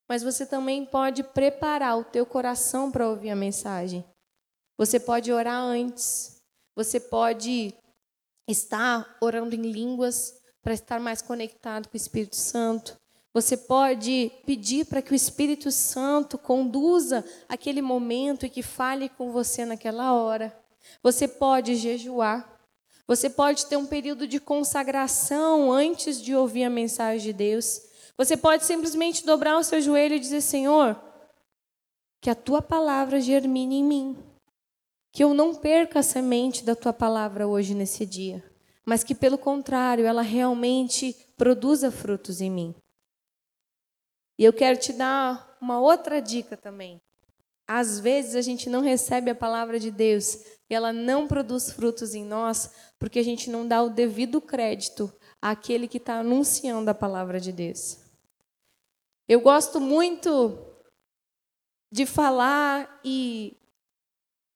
Mas 0.08 0.22
você 0.22 0.46
também 0.46 0.86
pode 0.86 1.24
preparar 1.24 1.98
o 1.98 2.04
teu 2.04 2.26
coração 2.26 2.92
para 2.92 3.10
ouvir 3.10 3.32
a 3.32 3.36
mensagem. 3.36 4.06
Você 4.78 5.00
pode 5.00 5.32
orar 5.32 5.62
antes. 5.62 6.42
Você 6.76 7.00
pode 7.00 7.74
estar 8.48 9.18
orando 9.22 9.56
em 9.56 9.72
línguas 9.72 10.34
para 10.62 10.74
estar 10.74 11.00
mais 11.00 11.22
conectado 11.22 11.88
com 11.88 11.94
o 11.94 11.98
Espírito 11.98 12.36
Santo. 12.36 12.98
Você 13.34 13.58
pode 13.58 14.32
pedir 14.46 14.86
para 14.86 15.02
que 15.02 15.12
o 15.12 15.16
Espírito 15.16 15.72
Santo 15.72 16.38
conduza 16.38 17.26
aquele 17.50 17.82
momento 17.82 18.46
e 18.46 18.50
que 18.50 18.62
fale 18.62 19.10
com 19.10 19.32
você 19.32 19.66
naquela 19.66 20.14
hora. 20.14 20.56
Você 21.02 21.28
pode 21.28 21.76
jejuar. 21.76 22.50
Você 23.08 23.30
pode 23.30 23.66
ter 23.66 23.76
um 23.76 23.86
período 23.86 24.28
de 24.28 24.40
consagração 24.40 25.72
antes 25.72 26.22
de 26.22 26.36
ouvir 26.36 26.64
a 26.64 26.70
mensagem 26.70 27.22
de 27.22 27.34
Deus. 27.34 27.82
Você 28.18 28.38
pode 28.38 28.66
simplesmente 28.66 29.26
dobrar 29.26 29.58
o 29.58 29.64
seu 29.64 29.82
joelho 29.82 30.16
e 30.16 30.20
dizer: 30.20 30.42
Senhor, 30.42 31.00
que 32.22 32.30
a 32.30 32.36
tua 32.36 32.62
palavra 32.62 33.20
germine 33.20 33.78
em 33.78 33.84
mim. 33.84 34.33
Que 35.14 35.24
eu 35.24 35.34
não 35.34 35.56
perca 35.56 36.00
a 36.00 36.04
semente 36.04 36.66
da 36.66 36.76
tua 36.76 36.92
palavra 36.92 37.48
hoje 37.48 37.74
nesse 37.74 38.06
dia, 38.06 38.44
mas 38.84 39.04
que, 39.04 39.16
pelo 39.16 39.38
contrário, 39.38 40.06
ela 40.06 40.22
realmente 40.22 41.16
produza 41.38 41.90
frutos 41.90 42.42
em 42.42 42.50
mim. 42.50 42.76
E 44.38 44.44
eu 44.44 44.52
quero 44.52 44.78
te 44.78 44.92
dar 44.92 45.56
uma 45.62 45.80
outra 45.80 46.20
dica 46.20 46.58
também. 46.58 47.00
Às 47.68 48.00
vezes 48.00 48.36
a 48.36 48.42
gente 48.42 48.70
não 48.70 48.82
recebe 48.82 49.30
a 49.30 49.36
palavra 49.36 49.80
de 49.80 49.90
Deus 49.90 50.36
e 50.70 50.74
ela 50.74 50.92
não 50.92 51.28
produz 51.28 51.72
frutos 51.72 52.14
em 52.14 52.26
nós 52.26 52.72
porque 53.00 53.20
a 53.20 53.24
gente 53.24 53.50
não 53.50 53.68
dá 53.68 53.82
o 53.82 53.90
devido 53.90 54.42
crédito 54.42 55.14
àquele 55.42 55.88
que 55.88 55.98
está 55.98 56.16
anunciando 56.16 56.90
a 56.90 56.94
palavra 56.94 57.40
de 57.40 57.52
Deus. 57.52 58.00
Eu 59.28 59.40
gosto 59.40 59.80
muito 59.80 60.60
de 61.92 62.06
falar 62.06 63.00
e 63.06 63.56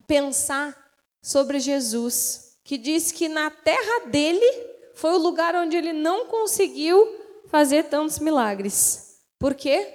pensar 0.07 0.75
sobre 1.21 1.59
Jesus, 1.59 2.57
que 2.63 2.77
diz 2.77 3.11
que 3.11 3.27
na 3.27 3.51
terra 3.51 4.07
dele 4.07 4.45
foi 4.95 5.11
o 5.11 5.17
lugar 5.17 5.53
onde 5.55 5.77
ele 5.77 5.93
não 5.93 6.27
conseguiu 6.27 7.05
fazer 7.47 7.83
tantos 7.83 8.17
milagres. 8.17 9.21
Por 9.37 9.53
quê? 9.53 9.93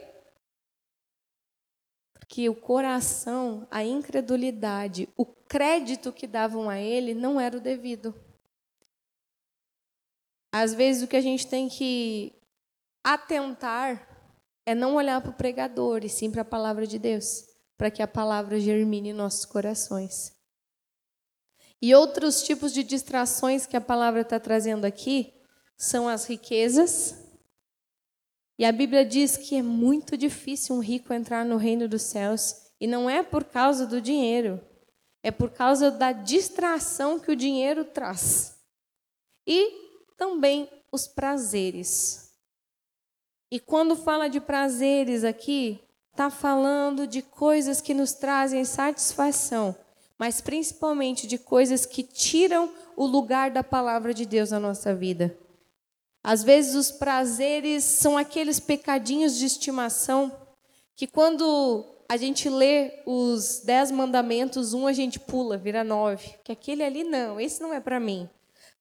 Porque 2.15 2.49
o 2.49 2.55
coração, 2.55 3.67
a 3.71 3.83
incredulidade, 3.83 5.09
o 5.17 5.27
crédito 5.27 6.13
que 6.13 6.27
davam 6.27 6.71
a 6.71 6.79
ele 6.79 7.15
não 7.15 7.41
era 7.41 7.57
o 7.57 7.61
devido. 7.61 8.15
Às 10.53 10.75
vezes 10.75 11.03
o 11.03 11.09
que 11.09 11.17
a 11.17 11.21
gente 11.21 11.47
tem 11.47 11.69
que 11.69 12.33
atentar 13.03 14.09
é 14.65 14.75
não 14.75 14.95
olhar 14.95 15.21
para 15.21 15.31
o 15.31 15.35
pregador, 15.35 16.05
e 16.05 16.09
sim 16.09 16.31
para 16.31 16.43
a 16.43 16.45
palavra 16.45 16.87
de 16.87 16.99
Deus, 16.99 17.52
para 17.83 17.91
que 17.91 18.01
a 18.01 18.07
palavra 18.07 18.61
germine 18.61 19.09
em 19.09 19.13
nossos 19.13 19.45
corações. 19.45 20.33
E 21.83 21.93
outros 21.93 22.45
tipos 22.45 22.73
de 22.73 22.85
distrações 22.85 23.67
que 23.67 23.77
a 23.77 23.81
palavra 23.81 24.21
está 24.21 24.39
trazendo 24.39 24.85
aqui 24.85 25.35
são 25.77 26.07
as 26.09 26.25
riquezas. 26.25 27.17
E 28.57 28.65
a 28.65 28.71
Bíblia 28.71 29.05
diz 29.05 29.37
que 29.37 29.57
é 29.57 29.63
muito 29.63 30.17
difícil 30.17 30.77
um 30.77 30.79
rico 30.79 31.13
entrar 31.13 31.45
no 31.45 31.57
reino 31.57 31.89
dos 31.89 32.03
céus, 32.03 32.55
e 32.81 32.87
não 32.87 33.11
é 33.11 33.21
por 33.21 33.43
causa 33.43 33.85
do 33.85 34.01
dinheiro, 34.01 34.65
é 35.21 35.33
por 35.33 35.51
causa 35.51 35.91
da 35.91 36.13
distração 36.13 37.19
que 37.19 37.33
o 37.33 37.37
dinheiro 37.37 37.85
traz. 37.85 38.63
E 39.45 40.15
também 40.17 40.71
os 40.93 41.09
prazeres. 41.09 42.33
E 43.51 43.59
quando 43.59 43.97
fala 43.97 44.29
de 44.29 44.41
prazeres 44.41 45.25
aqui, 45.25 45.83
está 46.13 46.29
falando 46.29 47.07
de 47.07 47.23
coisas 47.23 47.81
que 47.81 47.95
nos 47.95 48.13
trazem 48.13 48.65
satisfação, 48.65 49.75
mas 50.19 50.41
principalmente 50.41 51.27
de 51.27 51.39
coisas 51.39 51.85
que 51.87 52.03
tiram 52.03 52.71
o 52.97 53.07
lugar 53.07 53.51
da 53.51 53.65
palavra 53.65 54.13
de 54.13 54.27
Deus 54.27 54.51
na 54.51 54.61
nossa 54.61 54.95
vida. 54.95 55.37
Às 56.23 56.45
vezes 56.45 56.75
os 56.75 56.93
prazeres 56.93 57.83
são 57.83 58.17
aqueles 58.17 58.61
pecadinhos 58.61 59.37
de 59.37 59.47
estimação 59.47 60.31
que 60.95 61.07
quando 61.07 61.85
a 62.09 62.17
gente 62.17 62.49
lê 62.49 63.03
os 63.07 63.63
dez 63.65 63.91
mandamentos, 63.91 64.75
um 64.75 64.87
a 64.87 64.93
gente 64.93 65.19
pula, 65.19 65.57
vira 65.57 65.83
nove. 65.83 66.35
Que 66.45 66.53
aquele 66.53 66.85
ali 66.85 67.03
não, 67.03 67.41
esse 67.41 67.61
não 67.63 67.73
é 67.73 67.81
para 67.81 67.99
mim. 67.99 68.29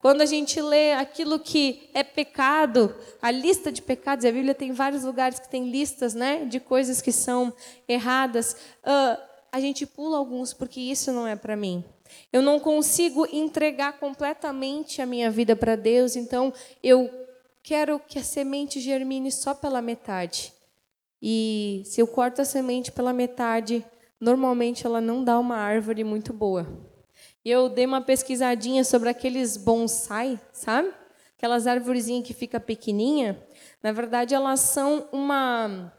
Quando 0.02 0.22
a 0.22 0.26
gente 0.26 0.60
lê 0.60 0.94
aquilo 0.94 1.40
que 1.40 1.90
é 1.94 2.04
pecado, 2.04 2.96
a 3.22 3.30
lista 3.30 3.72
de 3.72 3.84
pecados, 3.84 4.26
a 4.26 4.32
Bíblia 4.32 4.56
tem 4.56 4.72
vários 4.72 5.04
lugares 5.04 5.40
que 5.40 5.48
tem 5.48 5.70
listas 5.70 6.16
né, 6.16 6.44
de 6.46 6.60
coisas 6.60 7.04
que 7.04 7.12
são 7.12 7.54
erradas, 7.88 8.54
uh, 8.84 9.22
a 9.52 9.60
gente 9.60 9.86
pula 9.86 10.18
alguns 10.18 10.54
porque 10.54 10.80
isso 10.80 11.12
não 11.12 11.28
é 11.28 11.36
para 11.36 11.56
mim. 11.56 11.86
Eu 12.34 12.42
não 12.42 12.60
consigo 12.60 13.28
entregar 13.32 14.00
completamente 14.00 15.04
a 15.04 15.06
minha 15.06 15.30
vida 15.30 15.56
para 15.56 15.76
Deus, 15.76 16.16
então 16.16 16.52
eu 16.82 17.08
quero 17.62 18.00
que 18.00 18.18
a 18.18 18.24
semente 18.24 18.80
germine 18.80 19.32
só 19.32 19.54
pela 19.54 19.84
metade. 19.84 20.52
E 21.22 21.84
se 21.86 22.02
eu 22.02 22.08
corto 22.08 22.42
a 22.42 22.46
semente 22.46 22.92
pela 22.92 23.14
metade, 23.14 23.86
normalmente 24.20 24.84
ela 24.84 25.00
não 25.00 25.24
dá 25.24 25.38
uma 25.38 25.58
árvore 25.58 26.04
muito 26.04 26.34
boa. 26.34 26.91
Eu 27.44 27.70
dei 27.70 27.86
uma 27.86 28.02
pesquisadinha 28.02 28.84
sobre 28.84 29.10
aqueles 29.10 29.58
bonsai, 29.58 30.40
sabe? 30.54 30.94
Aquelas 31.36 31.66
árvorezinhas 31.66 32.26
que 32.26 32.34
fica 32.34 32.60
pequenininha. 32.60 33.42
Na 33.82 33.92
verdade, 33.92 34.36
elas 34.36 34.60
são 34.60 35.08
uma 35.12 35.92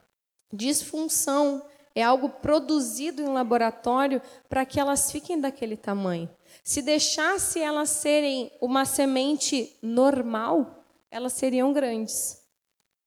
disfunção, 0.53 1.64
é 1.95 2.03
algo 2.03 2.28
produzido 2.28 3.20
em 3.20 3.26
laboratório 3.26 4.22
para 4.49 4.64
que 4.64 4.78
elas 4.78 5.11
fiquem 5.11 5.40
daquele 5.40 5.76
tamanho. 5.76 6.30
Se 6.62 6.80
deixasse 6.80 7.61
elas 7.61 7.90
serem 7.90 8.53
uma 8.61 8.84
semente 8.84 9.76
normal, 9.82 10.84
elas 11.11 11.32
seriam 11.32 11.72
grandes. 11.72 12.40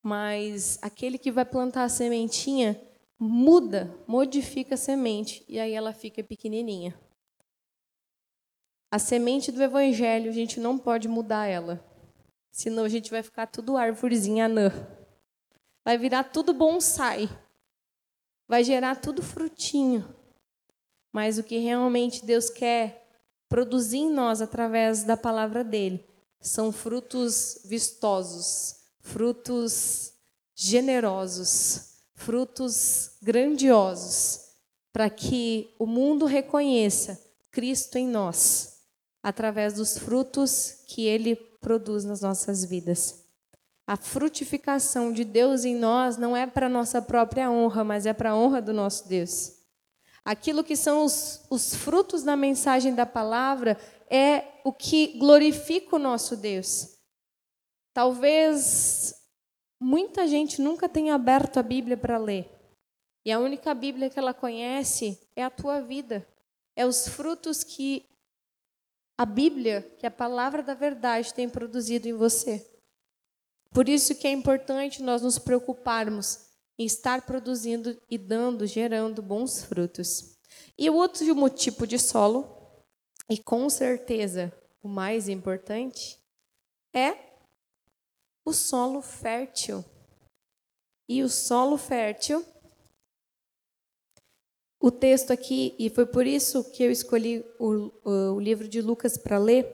Mas 0.03 0.77
aquele 0.81 1.17
que 1.17 1.31
vai 1.31 1.45
plantar 1.45 1.83
a 1.83 1.89
sementinha 1.89 2.79
muda, 3.17 3.97
modifica 4.05 4.75
a 4.75 4.77
semente 4.77 5.43
e 5.47 5.57
aí 5.57 5.73
ela 5.73 5.93
fica 5.93 6.21
pequenininha. 6.21 6.93
A 8.96 8.98
semente 8.98 9.52
do 9.52 9.62
evangelho, 9.62 10.30
a 10.30 10.34
gente 10.34 10.58
não 10.58 10.78
pode 10.78 11.10
mudar 11.10 11.48
ela. 11.48 11.86
Senão 12.50 12.86
a 12.86 12.88
gente 12.88 13.12
vai 13.12 13.22
ficar 13.22 13.46
tudo 13.46 13.76
árvorezinha 13.76 14.46
anã. 14.46 14.72
Vai 15.84 15.98
virar 15.98 16.24
tudo 16.24 16.54
bonsai. 16.54 17.28
Vai 18.48 18.64
gerar 18.64 18.96
tudo 18.96 19.22
frutinho. 19.22 20.16
Mas 21.12 21.38
o 21.38 21.43
que 21.43 21.58
realmente 21.58 22.26
Deus 22.26 22.50
quer 22.50 23.06
produzir 23.50 23.98
em 23.98 24.10
nós 24.10 24.41
através 24.41 25.04
da 25.04 25.18
palavra 25.18 25.62
dele 25.62 26.02
são 26.39 26.72
frutos 26.72 27.64
vistosos, 27.66 28.78
frutos 29.02 30.14
generosos, 30.56 31.98
frutos 32.14 33.18
grandiosos, 33.22 34.39
para 34.93 35.10
que 35.10 35.76
o 35.78 35.86
mundo 35.86 36.26
reconheça 36.26 37.22
Cristo 37.52 37.98
em 37.98 38.08
nós, 38.08 38.74
através 39.26 39.73
dos 39.73 39.97
frutos 39.97 40.84
que 40.88 41.03
ele 41.03 41.36
produz 41.36 42.05
nas 42.05 42.21
nossas 42.21 42.63
vidas. 42.63 43.26
A 43.88 43.97
frutificação 43.97 45.11
de 45.11 45.26
Deus 45.26 45.65
em 45.65 45.76
nós 45.76 46.15
não 46.15 46.38
é 46.38 46.45
para 46.45 46.69
nossa 46.69 47.01
própria 47.01 47.49
honra, 47.49 47.84
mas 47.84 48.05
é 48.05 48.13
para 48.13 48.30
a 48.30 48.36
honra 48.36 48.61
do 48.61 48.71
nosso 48.71 49.09
Deus. 49.09 49.51
Aquilo 50.23 50.63
que 50.63 50.76
são 50.76 51.03
os, 51.03 51.43
os 51.49 51.73
frutos 51.73 52.21
da 52.21 52.36
mensagem 52.36 52.93
da 52.93 53.03
palavra 53.03 53.80
é 54.11 54.43
o 54.63 54.71
que 54.71 55.17
glorifica 55.17 55.95
o 55.95 55.99
nosso 55.99 56.38
Deus. 56.38 56.95
Talvez 57.95 59.15
muita 59.82 60.28
gente 60.28 60.61
nunca 60.61 60.88
tenha 60.88 61.15
aberto 61.15 61.57
a 61.57 61.63
Bíblia 61.63 61.97
para 61.97 62.19
ler. 62.19 62.47
E 63.26 63.32
a 63.32 63.39
única 63.39 63.73
Bíblia 63.73 64.07
que 64.07 64.19
ela 64.19 64.36
conhece 64.36 65.19
é 65.36 65.43
a 65.43 65.49
tua 65.49 65.82
vida. 65.82 66.28
É 66.76 66.86
os 66.86 67.07
frutos 67.07 67.63
que 67.63 68.05
a 69.18 69.26
Bíblia, 69.26 69.82
que 69.97 70.05
a 70.05 70.11
palavra 70.11 70.61
da 70.61 70.74
verdade 70.74 71.34
tem 71.34 71.49
produzido 71.49 72.07
em 72.07 72.13
você. 72.13 72.66
Por 73.72 73.89
isso 73.89 74.16
que 74.16 74.28
é 74.28 74.32
importante 74.32 75.01
nós 75.01 75.22
nos 75.22 75.38
preocuparmos 75.38 76.45
em 76.78 76.86
estar 76.86 77.26
produzindo 77.26 77.99
e 78.09 78.18
dando, 78.18 78.66
gerando 78.66 79.22
bons 79.22 79.63
frutos. 79.63 80.38
E 80.78 80.89
o 80.89 80.95
último 80.95 81.49
tipo 81.49 81.88
de 81.88 81.97
solo, 81.97 82.86
e 83.30 83.38
com 83.38 83.70
certeza 83.70 84.53
o 84.82 84.88
mais 84.88 85.30
importante, 85.30 86.20
é 86.93 87.18
o 88.45 88.53
solo 88.53 89.01
fértil. 89.01 89.84
E 91.07 91.24
o 91.24 91.30
solo 91.30 91.78
fértil, 91.78 92.45
o 94.80 94.91
texto 94.91 95.32
aqui, 95.32 95.73
e 95.80 95.89
foi 95.89 96.05
por 96.05 96.28
isso 96.28 96.63
que 96.71 96.84
eu 96.84 96.91
escolhi 96.91 97.43
o, 97.59 97.91
o 98.03 98.39
livro 98.39 98.67
de 98.67 98.82
Lucas 98.82 99.17
para 99.17 99.38
ler, 99.38 99.65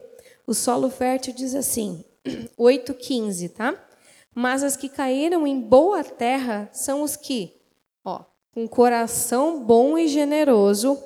o 0.45 0.53
solo 0.53 0.89
fértil 0.89 1.33
diz 1.33 1.55
assim, 1.55 2.03
8,15, 2.57 3.49
tá? 3.49 3.87
Mas 4.33 4.63
as 4.63 4.77
que 4.77 4.87
caíram 4.87 5.45
em 5.45 5.59
boa 5.59 6.03
terra 6.03 6.69
são 6.71 7.01
os 7.01 7.15
que, 7.15 7.53
ó, 8.03 8.23
com 8.53 8.67
coração 8.67 9.63
bom 9.63 9.97
e 9.97 10.07
generoso, 10.07 11.01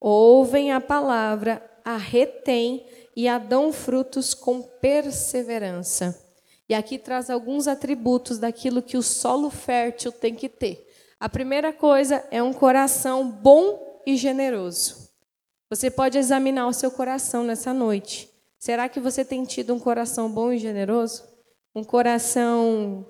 ouvem 0.00 0.72
a 0.72 0.80
palavra, 0.80 1.62
a 1.84 1.96
retêm 1.96 2.86
e 3.14 3.28
a 3.28 3.38
dão 3.38 3.72
frutos 3.72 4.34
com 4.34 4.62
perseverança. 4.62 6.22
E 6.68 6.74
aqui 6.74 6.98
traz 6.98 7.30
alguns 7.30 7.68
atributos 7.68 8.38
daquilo 8.38 8.82
que 8.82 8.96
o 8.96 9.02
solo 9.02 9.50
fértil 9.50 10.10
tem 10.10 10.34
que 10.34 10.48
ter. 10.48 10.85
A 11.18 11.28
primeira 11.28 11.72
coisa 11.72 12.26
é 12.30 12.42
um 12.42 12.52
coração 12.52 13.30
bom 13.30 14.02
e 14.06 14.16
generoso. 14.16 15.10
Você 15.70 15.90
pode 15.90 16.18
examinar 16.18 16.66
o 16.68 16.72
seu 16.72 16.90
coração 16.90 17.42
nessa 17.42 17.72
noite. 17.72 18.30
Será 18.58 18.88
que 18.88 19.00
você 19.00 19.24
tem 19.24 19.44
tido 19.44 19.74
um 19.74 19.80
coração 19.80 20.30
bom 20.30 20.52
e 20.52 20.58
generoso? 20.58 21.26
Um 21.74 21.82
coração 21.82 23.06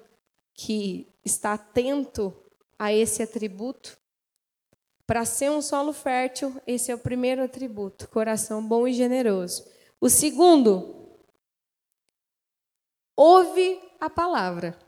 que 0.54 1.08
está 1.24 1.54
atento 1.54 2.34
a 2.78 2.92
esse 2.92 3.22
atributo? 3.22 3.98
Para 5.04 5.24
ser 5.24 5.50
um 5.50 5.60
solo 5.60 5.92
fértil, 5.92 6.60
esse 6.66 6.90
é 6.90 6.94
o 6.94 6.98
primeiro 6.98 7.42
atributo: 7.42 8.08
coração 8.08 8.66
bom 8.66 8.86
e 8.86 8.92
generoso. 8.92 9.66
O 10.00 10.08
segundo, 10.08 11.18
ouve 13.16 13.80
a 13.98 14.08
palavra. 14.08 14.78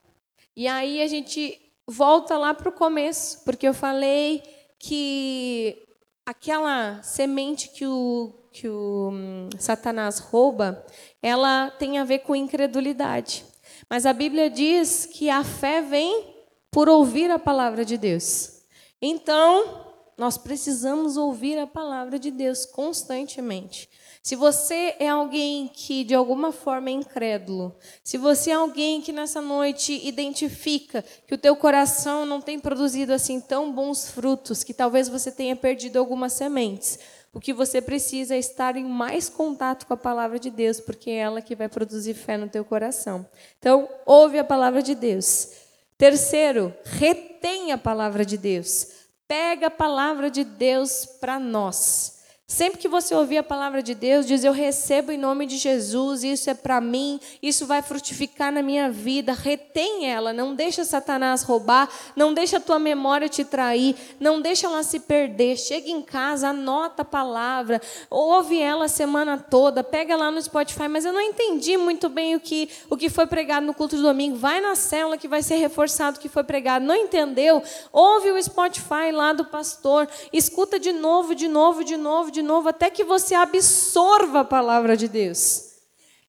E 0.56 0.66
aí 0.66 1.02
a 1.02 1.06
gente 1.06 1.67
volta 1.88 2.36
lá 2.36 2.52
para 2.52 2.68
o 2.68 2.72
começo, 2.72 3.42
porque 3.44 3.66
eu 3.66 3.72
falei 3.72 4.42
que 4.78 5.88
aquela 6.26 7.02
semente 7.02 7.70
que 7.70 7.86
o, 7.86 8.34
que 8.52 8.68
o 8.68 9.08
hum, 9.10 9.48
Satanás 9.58 10.18
rouba, 10.18 10.84
ela 11.22 11.70
tem 11.70 11.96
a 11.96 12.04
ver 12.04 12.18
com 12.18 12.36
incredulidade. 12.36 13.42
Mas 13.88 14.04
a 14.04 14.12
Bíblia 14.12 14.50
diz 14.50 15.06
que 15.06 15.30
a 15.30 15.42
fé 15.42 15.80
vem 15.80 16.34
por 16.70 16.90
ouvir 16.90 17.30
a 17.30 17.38
palavra 17.38 17.84
de 17.86 17.96
Deus. 17.96 18.62
Então, 19.00 19.86
nós 20.18 20.36
precisamos 20.36 21.16
ouvir 21.16 21.58
a 21.58 21.66
palavra 21.66 22.18
de 22.18 22.30
Deus 22.30 22.66
constantemente. 22.66 23.88
Se 24.28 24.36
você 24.36 24.94
é 24.98 25.08
alguém 25.08 25.70
que 25.72 26.04
de 26.04 26.14
alguma 26.14 26.52
forma 26.52 26.90
é 26.90 26.92
incrédulo, 26.92 27.74
se 28.04 28.18
você 28.18 28.50
é 28.50 28.52
alguém 28.56 29.00
que 29.00 29.10
nessa 29.10 29.40
noite 29.40 30.06
identifica 30.06 31.02
que 31.26 31.34
o 31.34 31.38
teu 31.38 31.56
coração 31.56 32.26
não 32.26 32.38
tem 32.38 32.60
produzido 32.60 33.14
assim 33.14 33.40
tão 33.40 33.72
bons 33.72 34.10
frutos, 34.10 34.62
que 34.62 34.74
talvez 34.74 35.08
você 35.08 35.32
tenha 35.32 35.56
perdido 35.56 35.98
algumas 35.98 36.34
sementes, 36.34 36.98
o 37.32 37.40
que 37.40 37.54
você 37.54 37.80
precisa 37.80 38.34
é 38.34 38.38
estar 38.38 38.76
em 38.76 38.84
mais 38.84 39.30
contato 39.30 39.86
com 39.86 39.94
a 39.94 39.96
palavra 39.96 40.38
de 40.38 40.50
Deus, 40.50 40.78
porque 40.78 41.08
é 41.08 41.20
ela 41.20 41.40
que 41.40 41.56
vai 41.56 41.70
produzir 41.70 42.12
fé 42.12 42.36
no 42.36 42.50
teu 42.50 42.66
coração. 42.66 43.26
Então, 43.58 43.88
ouve 44.04 44.38
a 44.38 44.44
palavra 44.44 44.82
de 44.82 44.94
Deus. 44.94 45.52
Terceiro, 45.96 46.74
retém 46.84 47.72
a 47.72 47.78
palavra 47.78 48.26
de 48.26 48.36
Deus. 48.36 48.88
Pega 49.26 49.68
a 49.68 49.70
palavra 49.70 50.30
de 50.30 50.44
Deus 50.44 51.06
para 51.18 51.40
nós. 51.40 52.17
Sempre 52.50 52.78
que 52.78 52.88
você 52.88 53.14
ouvir 53.14 53.36
a 53.36 53.42
palavra 53.42 53.82
de 53.82 53.94
Deus, 53.94 54.24
diz: 54.24 54.42
Eu 54.42 54.54
recebo 54.54 55.12
em 55.12 55.18
nome 55.18 55.44
de 55.44 55.58
Jesus, 55.58 56.24
isso 56.24 56.48
é 56.48 56.54
para 56.54 56.80
mim, 56.80 57.20
isso 57.42 57.66
vai 57.66 57.82
frutificar 57.82 58.50
na 58.50 58.62
minha 58.62 58.90
vida. 58.90 59.34
Retém 59.34 60.10
ela, 60.10 60.32
não 60.32 60.54
deixa 60.54 60.82
Satanás 60.82 61.42
roubar, 61.42 61.90
não 62.16 62.32
deixa 62.32 62.56
a 62.56 62.60
tua 62.60 62.78
memória 62.78 63.28
te 63.28 63.44
trair, 63.44 63.94
não 64.18 64.40
deixa 64.40 64.66
ela 64.66 64.82
se 64.82 64.98
perder. 65.00 65.58
Chega 65.58 65.90
em 65.90 66.00
casa, 66.00 66.48
anota 66.48 67.02
a 67.02 67.04
palavra, 67.04 67.82
ouve 68.08 68.58
ela 68.58 68.86
a 68.86 68.88
semana 68.88 69.36
toda, 69.36 69.84
pega 69.84 70.16
lá 70.16 70.30
no 70.30 70.40
Spotify, 70.40 70.88
mas 70.88 71.04
eu 71.04 71.12
não 71.12 71.20
entendi 71.20 71.76
muito 71.76 72.08
bem 72.08 72.34
o 72.34 72.40
que, 72.40 72.70
o 72.88 72.96
que 72.96 73.10
foi 73.10 73.26
pregado 73.26 73.66
no 73.66 73.74
culto 73.74 73.94
do 73.96 74.02
domingo. 74.02 74.38
Vai 74.38 74.58
na 74.58 74.74
célula 74.74 75.18
que 75.18 75.28
vai 75.28 75.42
ser 75.42 75.56
reforçado 75.56 76.16
o 76.16 76.20
que 76.20 76.30
foi 76.30 76.44
pregado. 76.44 76.86
Não 76.86 76.96
entendeu? 76.96 77.62
Ouve 77.92 78.30
o 78.30 78.42
Spotify 78.42 79.12
lá 79.12 79.34
do 79.34 79.44
pastor, 79.44 80.08
escuta 80.32 80.80
de 80.80 80.92
novo, 80.92 81.34
de 81.34 81.46
novo, 81.46 81.84
de 81.84 81.98
novo, 81.98 82.30
de 82.30 82.37
de 82.38 82.42
novo 82.42 82.68
até 82.68 82.88
que 82.88 83.02
você 83.02 83.34
absorva 83.34 84.40
a 84.40 84.44
palavra 84.44 84.96
de 84.96 85.08
Deus. 85.08 85.72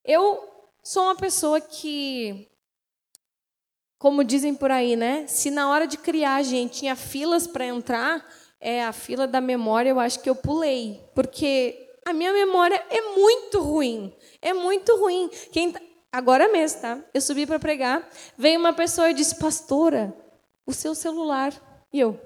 Eu 0.04 0.44
sou 0.84 1.04
uma 1.04 1.16
pessoa 1.16 1.62
que, 1.62 2.50
como 4.00 4.24
dizem 4.24 4.56
por 4.56 4.72
aí, 4.72 4.96
né? 4.96 5.28
Se 5.28 5.52
na 5.52 5.70
hora 5.70 5.86
de 5.86 5.98
criar 6.00 6.38
a 6.38 6.42
gente 6.42 6.80
tinha 6.80 6.96
filas 6.96 7.46
para 7.46 7.64
entrar, 7.66 8.28
é 8.60 8.84
a 8.84 8.92
fila 8.92 9.28
da 9.28 9.40
memória, 9.40 9.92
eu 9.92 10.00
acho 10.00 10.20
que 10.20 10.30
eu 10.30 10.36
pulei, 10.36 11.00
porque 11.14 11.78
a 12.04 12.12
minha 12.12 12.34
memória 12.34 12.84
é 12.90 13.02
muito 13.16 13.62
ruim. 13.62 14.12
É 14.42 14.52
muito 14.52 14.98
ruim. 14.98 15.30
Quem 15.52 15.72
tá... 15.72 15.80
Agora 16.12 16.52
mesmo, 16.52 16.82
tá? 16.82 17.00
Eu 17.14 17.22
subi 17.22 17.46
para 17.46 17.60
pregar, 17.60 18.10
veio 18.36 18.60
uma 18.60 18.74
pessoa 18.74 19.12
e 19.12 19.14
disse: 19.14 19.36
"Pastora, 19.36 20.12
o 20.66 20.74
seu 20.74 20.96
celular". 20.96 21.54
E 21.94 22.00
eu 22.00 22.20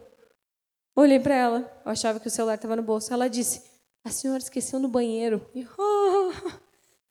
olhei 0.95 1.19
para 1.19 1.35
ela, 1.35 1.81
eu 1.85 1.91
achava 1.91 2.17
que 2.17 2.27
o 2.27 2.31
celular 2.31 2.55
estava 2.55 2.77
no 2.77 2.81
bolso. 2.81 3.13
Ela 3.13 3.29
disse: 3.29 3.72
a 4.03 4.09
senhora 4.09 4.39
esqueceu 4.39 4.79
no 4.79 4.87
banheiro. 4.87 5.45
E, 5.53 5.65
oh, 5.77 6.33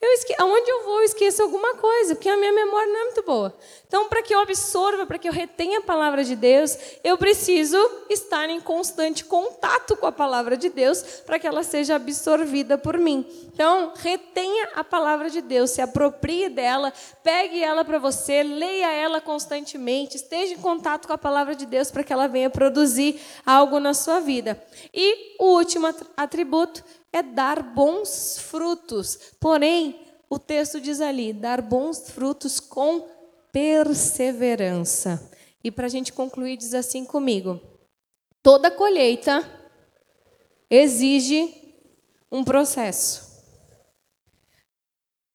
eu 0.02 0.12
esque... 0.14 0.34
aonde 0.36 0.68
eu 0.68 0.82
vou, 0.82 0.98
eu 0.98 1.04
esqueço 1.04 1.40
alguma 1.42 1.76
coisa, 1.76 2.16
porque 2.16 2.28
a 2.28 2.36
minha 2.36 2.52
memória 2.52 2.92
não 2.92 3.00
é 3.00 3.04
muito 3.04 3.22
boa. 3.22 3.56
Então, 3.86 4.08
para 4.08 4.20
que 4.20 4.34
eu 4.34 4.40
absorva, 4.40 5.06
para 5.06 5.16
que 5.16 5.28
eu 5.28 5.32
retenha 5.32 5.78
a 5.78 5.82
palavra 5.82 6.24
de 6.24 6.34
Deus, 6.34 6.76
eu 7.04 7.16
preciso 7.16 7.78
estar 8.10 8.50
em 8.50 8.60
constante 8.60 9.24
contato 9.24 9.96
com 9.96 10.06
a 10.06 10.10
palavra 10.10 10.56
de 10.56 10.68
Deus, 10.68 11.02
para 11.24 11.38
que 11.38 11.46
ela 11.46 11.62
seja 11.62 11.94
absorvida 11.94 12.76
por 12.76 12.98
mim. 12.98 13.24
Então, 13.54 13.92
retenha 13.94 14.70
a 14.74 14.82
palavra 14.82 15.30
de 15.30 15.40
Deus, 15.40 15.70
se 15.70 15.80
aproprie 15.80 16.48
dela, 16.48 16.92
pegue 17.22 17.62
ela 17.62 17.84
para 17.84 18.00
você, 18.00 18.42
leia 18.42 18.90
ela 18.92 19.20
constantemente, 19.20 20.16
esteja 20.16 20.54
em 20.54 20.58
contato 20.58 21.06
com 21.06 21.12
a 21.12 21.18
palavra 21.18 21.54
de 21.54 21.64
Deus, 21.64 21.92
para 21.92 22.02
que 22.02 22.12
ela 22.12 22.26
venha 22.26 22.50
produzir 22.50 23.20
algo 23.46 23.78
na 23.78 23.94
sua 23.94 24.18
vida. 24.18 24.60
E 24.92 25.36
o 25.38 25.54
último 25.56 25.86
atributo 26.16 26.82
é 27.12 27.22
dar 27.22 27.62
bons 27.62 28.38
frutos. 28.38 29.18
Porém, 29.38 30.00
o 30.30 30.38
texto 30.38 30.80
diz 30.80 31.00
ali: 31.00 31.32
dar 31.32 31.60
bons 31.60 32.10
frutos 32.10 32.58
com 32.58 33.08
perseverança. 33.52 35.30
E 35.62 35.70
para 35.70 35.86
a 35.86 35.90
gente 35.90 36.12
concluir, 36.12 36.56
diz 36.56 36.74
assim 36.74 37.04
comigo: 37.04 37.60
toda 38.42 38.70
colheita 38.70 39.46
exige 40.70 41.54
um 42.30 42.42
processo. 42.42 43.30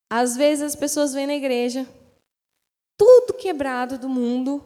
Às 0.09 0.36
vezes 0.36 0.63
as 0.63 0.75
pessoas 0.75 1.13
vêm 1.13 1.28
na 1.28 1.36
igreja, 1.36 1.88
tudo 2.97 3.34
quebrado 3.34 3.97
do 3.97 4.09
mundo, 4.09 4.63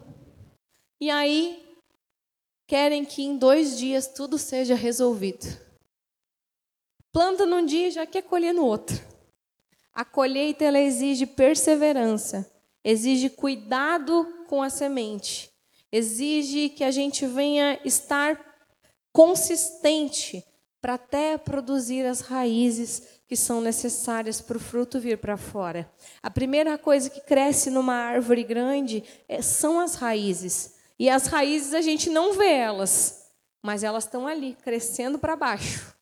e 1.00 1.10
aí 1.10 1.76
querem 2.66 3.04
que 3.04 3.22
em 3.22 3.36
dois 3.36 3.76
dias 3.76 4.06
tudo 4.06 4.38
seja 4.38 4.74
resolvido. 4.74 5.71
Planta 7.12 7.44
num 7.44 7.64
dia 7.66 7.88
e 7.88 7.90
já 7.90 8.06
quer 8.06 8.22
colher 8.22 8.54
no 8.54 8.64
outro. 8.64 8.98
A 9.92 10.02
colheita 10.02 10.64
ela 10.64 10.80
exige 10.80 11.26
perseverança, 11.26 12.50
exige 12.82 13.28
cuidado 13.28 14.26
com 14.48 14.62
a 14.62 14.70
semente, 14.70 15.52
exige 15.92 16.70
que 16.70 16.82
a 16.82 16.90
gente 16.90 17.26
venha 17.26 17.78
estar 17.84 18.40
consistente 19.12 20.42
para 20.80 20.94
até 20.94 21.36
produzir 21.36 22.06
as 22.06 22.22
raízes 22.22 23.02
que 23.28 23.36
são 23.36 23.60
necessárias 23.60 24.40
para 24.40 24.56
o 24.56 24.60
fruto 24.60 24.98
vir 24.98 25.18
para 25.18 25.36
fora. 25.36 25.90
A 26.22 26.30
primeira 26.30 26.78
coisa 26.78 27.10
que 27.10 27.20
cresce 27.20 27.68
numa 27.68 27.94
árvore 27.94 28.42
grande 28.42 29.04
é, 29.28 29.42
são 29.42 29.78
as 29.78 29.96
raízes. 29.96 30.76
E 30.98 31.10
as 31.10 31.26
raízes 31.26 31.74
a 31.74 31.82
gente 31.82 32.08
não 32.08 32.32
vê 32.32 32.52
elas, 32.52 33.26
mas 33.62 33.84
elas 33.84 34.04
estão 34.04 34.26
ali, 34.26 34.56
crescendo 34.62 35.18
para 35.18 35.36
baixo 35.36 35.92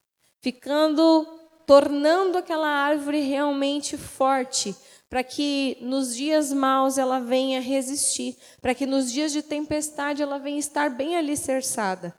ficando, 0.41 1.27
tornando 1.67 2.39
aquela 2.39 2.69
árvore 2.69 3.21
realmente 3.21 3.97
forte, 3.97 4.75
para 5.09 5.25
que 5.25 5.77
nos 5.81 6.15
dias 6.15 6.53
maus 6.53 6.97
ela 6.97 7.19
venha 7.19 7.61
resistir, 7.61 8.37
para 8.61 8.75
que 8.75 8.87
nos 8.87 9.11
dias 9.11 9.33
de 9.33 9.43
tempestade 9.43 10.23
ela 10.23 10.39
venha 10.39 10.59
estar 10.59 10.89
bem 10.91 11.17
alicerçada. 11.17 12.15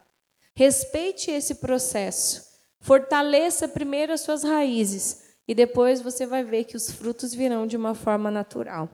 Respeite 0.54 1.32
esse 1.32 1.56
processo. 1.56 2.52
Fortaleça 2.82 3.68
primeiro 3.68 4.12
as 4.12 4.22
suas 4.22 4.44
raízes 4.44 5.36
e 5.48 5.56
depois 5.56 6.02
você 6.02 6.26
vai 6.26 6.44
ver 6.44 6.66
que 6.66 6.76
os 6.76 6.92
frutos 6.92 7.34
virão 7.34 7.66
de 7.66 7.78
uma 7.78 7.96
forma 7.96 8.30
natural. 8.30 8.90